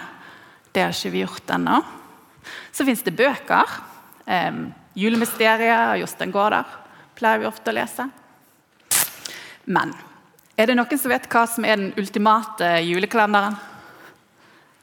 Det 0.75 0.84
har 0.84 0.91
ikke 0.91 1.13
vi 1.15 1.23
gjort 1.23 1.56
ennå. 1.56 1.80
Så 2.75 2.84
fins 2.84 3.08
det 3.08 3.15
bøker. 3.15 3.80
Eh, 4.27 4.51
'Julemysteriet' 4.91 5.71
av 5.71 5.95
Jostein 6.04 6.36
Gaarder 6.36 6.67
pleier 7.15 7.39
vi 7.39 7.47
ofte 7.47 7.71
å 7.71 7.77
lese. 7.80 8.10
Men 9.63 9.95
er 10.60 10.67
det 10.67 10.75
noen 10.75 10.99
som 10.99 11.15
vet 11.15 11.32
hva 11.32 11.47
som 11.47 11.63
er 11.63 11.80
den 11.80 11.93
ultimate 11.95 12.82
julekalenderen? 12.84 13.56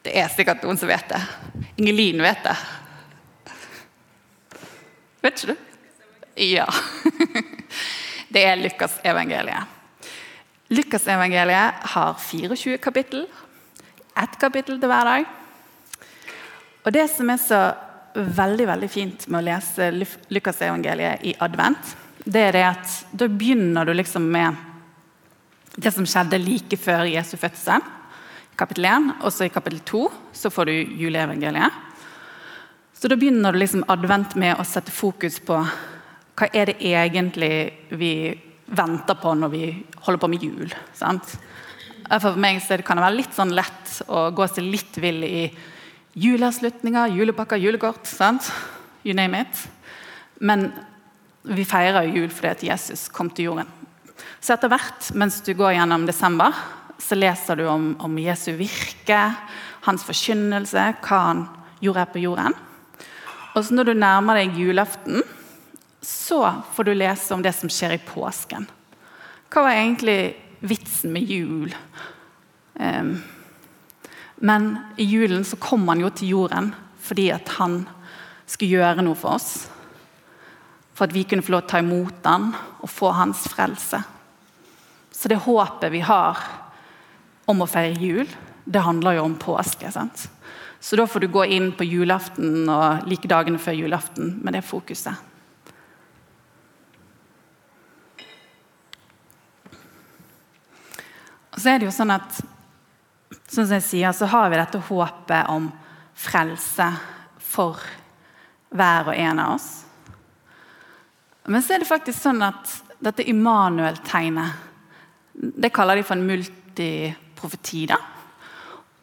Det 0.09 0.15
er 0.17 0.29
sikkert 0.33 0.63
noen 0.65 0.79
som 0.81 0.89
vet 0.89 1.11
det. 1.11 1.19
Ingelin 1.77 2.23
vet 2.25 2.39
det. 2.47 2.55
Vet 5.21 5.43
ikke 5.43 5.53
du? 5.53 5.59
Ja. 6.49 6.65
Det 8.33 8.45
er 8.45 8.57
Lukasevangeliet. 8.57 9.75
Lukasevangeliet 10.73 11.85
har 11.93 12.17
24 12.25 12.79
kapittel. 12.81 13.27
Ett 14.17 14.39
kapittel 14.41 14.81
til 14.81 14.89
hver 14.89 15.11
dag. 15.11 15.29
Og 16.87 16.97
Det 16.97 17.05
som 17.13 17.29
er 17.29 17.43
så 17.45 17.61
veldig 18.17 18.71
veldig 18.73 18.91
fint 18.93 19.29
med 19.29 19.43
å 19.43 19.47
lese 19.51 19.91
Lukasevangeliet 20.33 21.29
i 21.29 21.37
advent, 21.45 21.93
det 22.25 22.47
er 22.49 22.57
det 22.57 22.65
at 22.71 22.97
da 23.13 23.29
begynner 23.29 23.85
du 23.85 23.93
liksom 23.93 24.25
med 24.25 24.57
det 25.77 25.93
som 25.93 26.09
skjedde 26.09 26.41
like 26.41 26.81
før 26.81 27.05
Jesu 27.13 27.37
fødsel, 27.37 27.85
kapittel 28.59 28.89
1. 28.91 29.13
Og 29.23 29.33
så 29.33 29.47
i 29.47 29.53
kapittel 29.53 29.81
2 29.87 30.03
så 30.37 30.51
får 30.53 30.69
du 30.69 30.75
juleevangeliet. 31.03 31.85
Så 32.99 33.11
da 33.11 33.17
begynner 33.19 33.55
du 33.55 33.61
liksom 33.61 33.85
advent 33.91 34.35
med 34.35 34.59
å 34.59 34.67
sette 34.67 34.91
fokus 34.95 35.39
på 35.39 35.61
hva 36.39 36.47
er 36.55 36.71
det 36.71 36.79
egentlig 36.83 37.53
vi 37.99 38.13
venter 38.67 39.17
på 39.19 39.33
når 39.39 39.51
vi 39.55 39.63
holder 40.05 40.23
på 40.23 40.31
med 40.31 40.43
jul? 40.43 40.75
Sant? 40.95 41.37
For 42.09 42.39
meg 42.41 42.61
så 42.65 42.79
kan 42.83 42.99
det 42.99 43.05
være 43.07 43.19
litt 43.19 43.35
sånn 43.37 43.55
lett 43.55 43.99
å 44.11 44.29
gå 44.35 44.47
seg 44.51 44.67
litt 44.67 44.99
vill 45.03 45.23
i 45.27 45.45
juleavslutninger, 46.19 47.15
julepakker, 47.19 47.61
julekort. 47.63 48.07
Sant? 48.09 48.51
You 49.05 49.15
name 49.15 49.45
it. 49.45 49.65
Men 50.43 50.71
vi 51.49 51.67
feirer 51.69 52.09
jul 52.11 52.31
fordi 52.33 52.51
at 52.51 52.65
Jesus 52.67 53.07
kom 53.15 53.31
til 53.31 53.51
jorden. 53.51 53.71
Så 54.41 54.55
etter 54.55 54.71
hvert, 54.71 55.11
mens 55.19 55.41
du 55.47 55.53
går 55.59 55.77
gjennom 55.77 56.07
desember, 56.07 56.55
så 56.99 57.15
leser 57.15 57.57
du 57.57 57.67
om, 57.71 57.93
om 58.03 58.19
Jesu 58.19 58.53
virke, 58.59 59.21
hans 59.87 60.05
forkynnelse, 60.05 60.83
hva 61.05 61.21
han 61.31 61.45
gjorde 61.81 62.03
her 62.03 62.11
på 62.13 62.23
jorden. 62.23 62.57
Og 63.55 63.65
så 63.65 63.75
når 63.75 63.91
du 63.91 63.95
nærmer 63.99 64.41
deg 64.41 64.59
julaften, 64.59 65.23
så 66.03 66.43
får 66.75 66.89
du 66.89 66.93
lese 66.95 67.35
om 67.35 67.43
det 67.43 67.55
som 67.57 67.71
skjer 67.71 67.97
i 67.97 68.03
påsken. 68.03 68.67
Hva 69.49 69.65
var 69.65 69.79
egentlig 69.79 70.37
vitsen 70.61 71.15
med 71.15 71.31
jul? 71.31 71.73
Um, 72.75 73.17
men 74.37 74.69
i 74.97 75.07
julen 75.09 75.47
så 75.47 75.59
kom 75.59 75.89
han 75.91 76.03
jo 76.05 76.13
til 76.15 76.35
jorden 76.37 76.71
fordi 77.03 77.31
at 77.33 77.49
han 77.57 77.81
skulle 78.47 78.79
gjøre 78.79 79.03
noe 79.07 79.17
for 79.19 79.39
oss. 79.39 79.67
For 80.95 81.09
at 81.09 81.15
vi 81.15 81.25
kunne 81.25 81.43
få 81.47 81.55
lov 81.55 81.65
til 81.65 81.71
å 81.71 81.73
ta 81.73 81.81
imot 81.83 82.27
han 82.29 82.51
og 82.83 82.91
få 82.93 83.15
hans 83.17 83.47
frelse. 83.51 84.03
Så 85.11 85.31
det 85.31 85.41
håpet 85.47 85.95
vi 85.95 86.03
har 86.05 86.39
om 87.49 87.65
å 87.65 87.69
feire 87.71 87.97
jul, 87.97 88.29
det 88.69 88.85
handler 88.85 89.19
jo 89.19 89.25
om 89.25 89.39
påske. 89.41 89.91
sant? 89.93 90.29
Så 90.81 90.97
da 90.97 91.07
får 91.07 91.21
du 91.25 91.29
gå 91.33 91.45
inn 91.45 91.73
på 91.73 91.87
julaften 91.89 92.69
og 92.71 93.09
like 93.09 93.29
dagene 93.29 93.59
før 93.59 93.79
julaften 93.79 94.37
med 94.45 94.55
det 94.55 94.63
fokuset. 94.67 95.15
Og 101.49 101.63
så 101.63 101.73
er 101.73 101.81
det 101.81 101.89
jo 101.89 101.97
sånn 101.97 102.15
at 102.15 102.39
som 103.49 103.67
jeg 103.73 103.83
sier, 103.83 104.13
så 104.13 104.29
har 104.31 104.51
vi 104.53 104.61
dette 104.61 104.79
håpet 104.79 105.49
om 105.51 105.71
frelse 106.19 106.87
for 107.43 107.81
hver 108.69 109.09
og 109.09 109.17
en 109.17 109.41
av 109.43 109.55
oss. 109.57 109.69
Men 111.49 111.65
så 111.65 111.75
er 111.75 111.83
det 111.83 111.89
faktisk 111.89 112.21
sånn 112.21 112.45
at 112.45 112.77
dette 113.01 113.25
Immanuel-tegnet 113.31 114.69
det 115.39 115.71
kaller 115.75 115.99
de 115.99 116.05
for 116.07 116.19
en 116.19 116.27
multiprofeti. 117.39 117.87
da. 117.87 117.97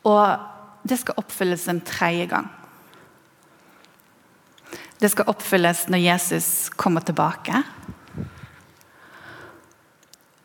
Og 0.03 0.39
det 0.87 0.99
skal 0.99 1.15
oppfylles 1.17 1.67
en 1.67 1.81
tredje 1.81 2.25
gang. 2.25 2.49
Det 4.99 5.11
skal 5.11 5.27
oppfylles 5.27 5.87
når 5.87 5.97
Jesus 5.97 6.69
kommer 6.75 7.01
tilbake. 7.01 7.63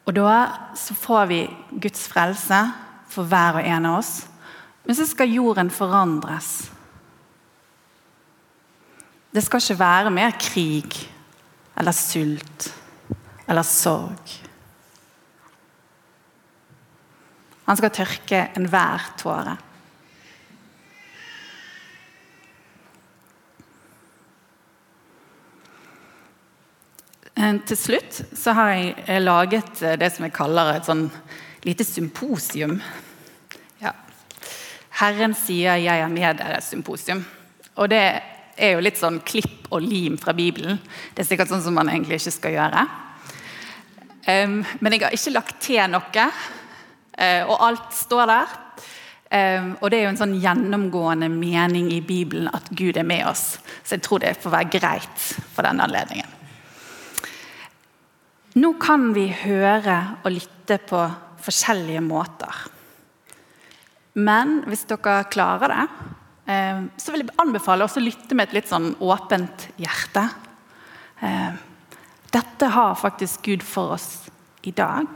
Og 0.07 0.15
da 0.15 0.75
så 0.75 0.95
får 0.95 1.27
vi 1.27 1.57
Guds 1.81 2.09
frelse 2.09 2.73
for 3.09 3.25
hver 3.25 3.61
og 3.61 3.67
en 3.67 3.87
av 3.87 3.99
oss. 3.99 4.27
Men 4.85 4.97
så 4.97 5.07
skal 5.07 5.31
jorden 5.31 5.71
forandres. 5.71 6.71
Det 9.31 9.45
skal 9.45 9.61
ikke 9.61 9.79
være 9.79 10.11
mer 10.11 10.31
krig 10.41 11.11
eller 11.79 11.93
sult 11.93 12.75
eller 13.47 13.63
sorg. 13.63 14.50
Han 17.71 17.79
skal 17.79 17.93
tørke 17.95 18.39
enhver 18.59 19.05
tåre. 19.15 19.53
Eh, 27.37 27.61
til 27.71 27.79
slutt 27.79 28.19
så 28.35 28.57
har 28.59 28.73
jeg 28.75 29.23
laget 29.23 29.85
eh, 29.87 29.95
det 30.03 30.11
som 30.11 30.27
jeg 30.27 30.35
kaller 30.35 30.73
et 30.73 30.91
sånn 30.91 31.07
lite 31.63 31.87
symposium. 31.87 32.81
Ja. 33.79 33.95
Herren 34.99 35.39
sier 35.39 35.79
'jeg 35.79 35.95
er 35.95 36.09
med 36.11 36.43
dere' 36.43 36.61
symposium. 36.61 37.25
Og 37.77 37.89
det 37.89 38.23
er 38.59 38.73
jo 38.75 38.83
litt 38.83 38.99
sånn 38.99 39.23
klipp 39.23 39.71
og 39.71 39.83
lim 39.83 40.19
fra 40.19 40.33
Bibelen. 40.33 40.81
Det 41.15 41.23
er 41.23 41.31
sikkert 41.31 41.55
sånn 41.55 41.63
som 41.63 41.75
man 41.75 41.89
egentlig 41.89 42.19
ikke 42.19 42.35
skal 42.35 42.51
gjøre. 42.51 42.89
Men 44.27 44.93
jeg 44.93 45.03
har 45.03 45.11
ikke 45.11 45.33
lagt 45.33 45.61
til 45.61 45.89
noe, 45.89 46.31
og 47.21 47.57
alt 47.67 47.93
står 47.93 48.31
der. 48.31 48.53
Um, 49.31 49.77
og 49.79 49.93
det 49.93 50.01
er 50.01 50.09
jo 50.09 50.11
en 50.11 50.19
sånn 50.19 50.33
gjennomgående 50.43 51.29
mening 51.31 51.87
i 51.95 52.01
Bibelen 52.03 52.49
at 52.51 52.67
Gud 52.75 52.97
er 52.99 53.07
med 53.07 53.29
oss. 53.31 53.61
Så 53.85 53.95
jeg 53.95 54.03
tror 54.03 54.25
det 54.25 54.33
får 54.43 54.55
være 54.57 54.73
greit 54.75 55.27
for 55.55 55.63
denne 55.63 55.87
anledningen. 55.87 56.27
Nå 58.59 58.73
kan 58.83 59.13
vi 59.15 59.29
høre 59.45 60.01
og 60.25 60.33
lytte 60.35 60.81
på 60.83 61.05
forskjellige 61.41 62.03
måter. 62.03 62.65
Men 64.19 64.65
hvis 64.67 64.83
dere 64.91 65.21
klarer 65.31 65.71
det, 65.77 65.85
eh, 66.51 66.81
så 66.99 67.15
vil 67.15 67.23
jeg 67.23 67.39
anbefale 67.39 67.87
å 67.87 68.03
lytte 68.03 68.35
med 68.35 68.49
et 68.49 68.57
litt 68.59 68.73
sånn 68.73 68.97
åpent 68.99 69.69
hjerte. 69.79 70.27
Eh, 71.23 71.53
dette 72.35 72.73
har 72.75 72.99
faktisk 72.99 73.47
Gud 73.47 73.63
for 73.63 73.95
oss 73.95 74.27
i 74.67 74.75
dag. 74.75 75.07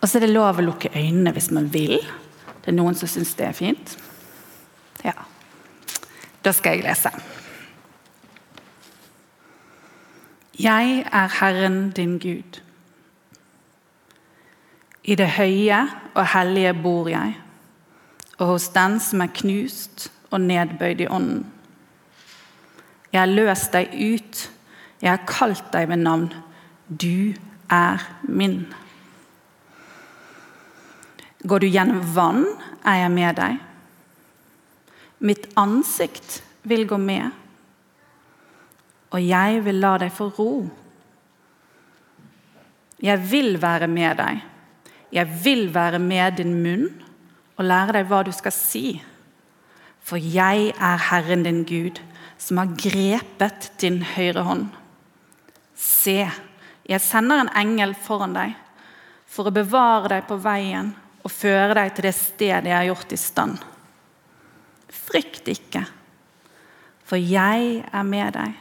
Og 0.00 0.08
så 0.08 0.18
er 0.18 0.24
det 0.24 0.32
lov 0.32 0.60
å 0.60 0.64
lukke 0.64 0.92
øynene 0.96 1.32
hvis 1.36 1.50
man 1.52 1.68
vil. 1.72 1.98
Det 2.60 2.72
er 2.72 2.76
noen 2.76 2.96
som 2.96 3.08
syns 3.08 3.34
det 3.36 3.46
er 3.48 3.56
fint. 3.56 3.96
Ja. 5.04 5.16
Da 6.44 6.52
skal 6.56 6.78
jeg 6.78 6.86
lese. 6.88 7.12
Jeg 10.60 11.04
er 11.12 11.28
Herren 11.40 11.90
din 11.96 12.18
Gud. 12.18 12.60
I 15.04 15.14
det 15.16 15.28
høye 15.36 15.86
og 16.14 16.26
hellige 16.34 16.74
bor 16.82 17.08
jeg, 17.08 17.32
og 18.38 18.46
hos 18.46 18.68
den 18.74 18.98
som 19.00 19.22
er 19.24 19.32
knust 19.34 20.10
og 20.30 20.40
nedbøyd 20.44 21.00
i 21.00 21.08
ånden. 21.08 21.46
Jeg 23.12 23.20
har 23.20 23.32
løst 23.32 23.72
deg 23.72 23.88
ut, 23.96 24.42
jeg 25.00 25.10
har 25.10 25.24
kalt 25.26 25.72
deg 25.72 25.88
ved 25.88 26.04
navn. 26.04 26.28
Du 26.88 27.32
er 27.70 28.04
min. 28.28 28.66
Går 31.42 31.60
du 31.60 31.66
gjennom 31.68 32.00
vann, 32.14 32.44
er 32.84 33.04
jeg 33.04 33.12
med 33.14 33.38
deg. 33.38 33.60
Mitt 35.24 35.46
ansikt 35.60 36.40
vil 36.68 36.86
gå 36.88 36.96
med, 37.00 37.30
og 39.10 39.24
jeg 39.24 39.62
vil 39.64 39.80
la 39.82 39.96
deg 40.00 40.12
få 40.14 40.28
ro. 40.36 40.52
Jeg 43.00 43.20
vil 43.30 43.56
være 43.60 43.88
med 43.88 44.20
deg. 44.20 44.42
Jeg 45.10 45.40
vil 45.44 45.64
være 45.74 45.98
med 45.98 46.36
din 46.38 46.52
munn 46.62 46.86
og 47.56 47.64
lære 47.66 47.96
deg 47.96 48.10
hva 48.10 48.20
du 48.24 48.30
skal 48.36 48.54
si. 48.54 49.00
For 50.04 50.20
jeg 50.20 50.70
er 50.76 51.04
Herren 51.08 51.42
din 51.44 51.64
Gud, 51.68 51.98
som 52.38 52.60
har 52.60 52.76
grepet 52.76 53.72
din 53.80 54.00
høyre 54.14 54.44
hånd. 54.46 54.68
Se, 55.74 56.28
jeg 56.84 57.04
sender 57.04 57.42
en 57.42 57.54
engel 57.56 57.96
foran 57.96 58.36
deg 58.36 58.54
for 59.30 59.48
å 59.48 59.54
bevare 59.54 60.12
deg 60.14 60.28
på 60.28 60.36
veien 60.42 60.92
og 61.20 61.32
føre 61.32 61.76
deg 61.76 61.92
til 61.94 62.08
det 62.08 62.14
stedet 62.16 62.70
jeg 62.70 62.76
har 62.76 62.88
gjort 62.88 63.12
i 63.12 63.20
stand. 63.20 63.58
Frykt 64.90 65.50
ikke, 65.52 65.84
for 67.04 67.20
jeg 67.20 67.84
er 67.84 68.06
med 68.06 68.34
deg. 68.36 68.56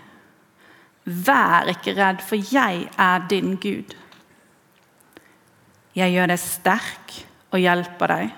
Vær 1.10 1.70
ikke 1.72 1.96
redd, 1.98 2.22
for 2.26 2.54
jeg 2.54 2.86
er 3.00 3.26
din 3.30 3.56
Gud. 3.62 3.96
Jeg 5.98 6.14
gjør 6.14 6.30
deg 6.30 6.42
sterk 6.42 7.16
og 7.50 7.62
hjelper 7.64 8.14
deg 8.14 8.36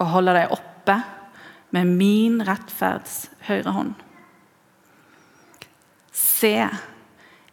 og 0.00 0.12
holder 0.14 0.40
deg 0.40 0.54
oppe 0.56 0.96
med 1.76 1.92
min 2.00 2.40
rettferds 2.46 3.28
høyre 3.46 3.74
hånd. 3.74 3.92
Se, 6.10 6.56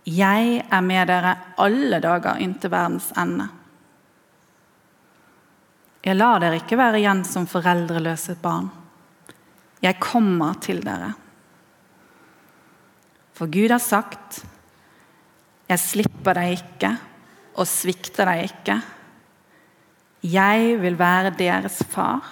jeg 0.07 0.61
er 0.63 0.83
med 0.85 1.09
dere 1.11 1.35
alle 1.61 1.99
dager 2.03 2.41
inntil 2.41 2.71
verdens 2.73 3.11
ende. 3.19 3.49
Jeg 6.07 6.15
lar 6.15 6.39
dere 6.39 6.61
ikke 6.61 6.77
være 6.79 7.01
igjen 7.01 7.25
som 7.27 7.47
foreldreløse 7.51 8.37
barn. 8.39 8.69
Jeg 9.83 9.99
kommer 9.99 10.55
til 10.63 10.79
dere. 10.85 11.09
For 13.35 13.51
Gud 13.51 13.73
har 13.73 13.83
sagt, 13.83 14.39
jeg 15.67 15.83
slipper 15.83 16.39
deg 16.39 16.55
ikke 16.55 16.93
og 17.57 17.67
svikter 17.67 18.29
deg 18.31 18.45
ikke. 18.47 18.77
Jeg 20.23 20.77
vil 20.81 20.95
være 20.97 21.35
deres 21.37 21.81
far, 21.91 22.23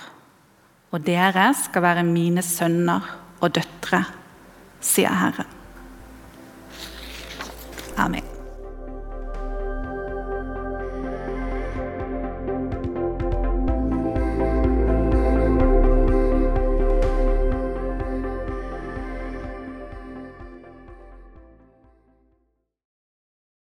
og 0.95 1.03
dere 1.05 1.49
skal 1.59 1.83
være 1.85 2.05
mine 2.07 2.43
sønner 2.45 3.11
og 3.43 3.51
døtre, 3.59 4.05
sier 4.79 5.19
Herren. 5.19 5.51
Amen. 7.99 8.34